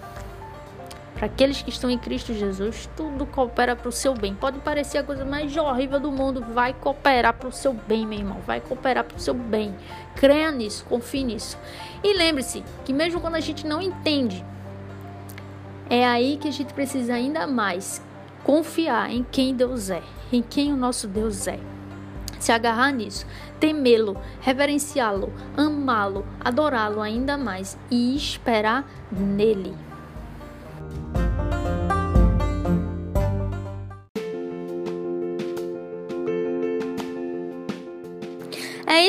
para 1.19 1.25
aqueles 1.25 1.62
que 1.62 1.69
estão 1.69 1.89
em 1.89 1.97
Cristo 1.97 2.34
Jesus, 2.34 2.89
tudo 2.95 3.25
coopera 3.25 3.75
para 3.75 3.89
o 3.89 3.91
seu 3.91 4.13
bem. 4.13 4.34
Pode 4.34 4.58
parecer 4.60 4.99
a 4.99 5.03
coisa 5.03 5.25
mais 5.25 5.55
horrível 5.58 5.99
do 5.99 6.10
mundo, 6.13 6.41
vai 6.53 6.73
cooperar 6.73 7.34
para 7.34 7.49
o 7.49 7.51
seu 7.51 7.73
bem, 7.73 8.08
meu 8.08 8.19
irmão. 8.19 8.38
Vai 8.47 8.62
cooperar 8.62 9.03
para 9.03 9.17
o 9.17 9.19
seu 9.19 9.34
bem. 9.34 9.75
Creia 10.15 10.50
nisso, 10.50 10.85
confie 10.85 11.25
nisso. 11.25 11.58
E 12.02 12.13
lembre-se 12.17 12.63
que 12.85 12.94
mesmo 12.94 13.19
quando 13.19 13.35
a 13.35 13.41
gente 13.41 13.67
não 13.67 13.81
entende, 13.81 14.46
é 15.89 16.08
aí 16.08 16.37
que 16.37 16.48
a 16.48 16.52
gente 16.52 16.73
precisa 16.73 17.15
ainda 17.15 17.46
mais 17.46 18.02
confiar 18.46 19.12
em 19.12 19.21
quem 19.29 19.54
Deus 19.54 19.89
é, 19.89 20.02
em 20.31 20.41
quem 20.41 20.71
o 20.71 20.77
nosso 20.77 21.06
Deus 21.06 21.48
é. 21.48 21.60
Se 22.39 22.54
agarrar 22.54 22.94
nisso, 22.94 23.27
temê-lo, 23.60 24.15
reverenciá-lo, 24.39 25.33
amá-lo, 25.58 26.25
adorá-lo 26.39 27.02
ainda 27.02 27.37
mais 27.37 27.77
e 27.91 28.15
esperar 28.15 28.89
nele. 29.12 29.88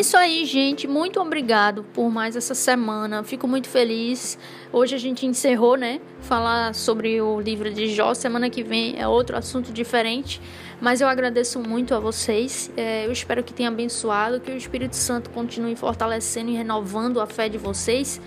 Isso 0.00 0.16
aí, 0.16 0.44
gente. 0.44 0.88
Muito 0.88 1.20
obrigado 1.20 1.84
por 1.94 2.10
mais 2.10 2.34
essa 2.34 2.54
semana. 2.54 3.22
Fico 3.22 3.46
muito 3.46 3.68
feliz. 3.68 4.38
Hoje 4.72 4.94
a 4.94 4.98
gente 4.98 5.26
encerrou, 5.26 5.76
né? 5.76 6.00
Falar 6.22 6.74
sobre 6.74 7.20
o 7.20 7.40
livro 7.40 7.72
de 7.72 7.88
Jó. 7.88 8.14
Semana 8.14 8.48
que 8.48 8.62
vem 8.62 8.98
é 8.98 9.06
outro 9.06 9.36
assunto 9.36 9.70
diferente. 9.72 10.40
Mas 10.80 11.00
eu 11.00 11.08
agradeço 11.08 11.60
muito 11.60 11.94
a 11.94 12.00
vocês. 12.00 12.70
É, 12.76 13.06
eu 13.06 13.12
espero 13.12 13.44
que 13.44 13.52
tenha 13.52 13.68
abençoado, 13.68 14.40
que 14.40 14.50
o 14.50 14.56
Espírito 14.56 14.96
Santo 14.96 15.28
continue 15.30 15.76
fortalecendo 15.76 16.50
e 16.50 16.54
renovando 16.54 17.20
a 17.20 17.26
fé 17.26 17.48
de 17.48 17.58
vocês. 17.58 18.20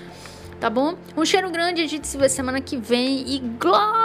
Tá 0.60 0.70
bom? 0.70 0.96
Um 1.18 1.26
cheiro 1.26 1.50
grande. 1.50 1.82
A 1.82 1.88
gente 1.88 2.08
se 2.08 2.18
vê 2.18 2.30
semana 2.30 2.62
que 2.62 2.78
vem. 2.78 3.28
E 3.28 3.40
glória! 3.40 4.04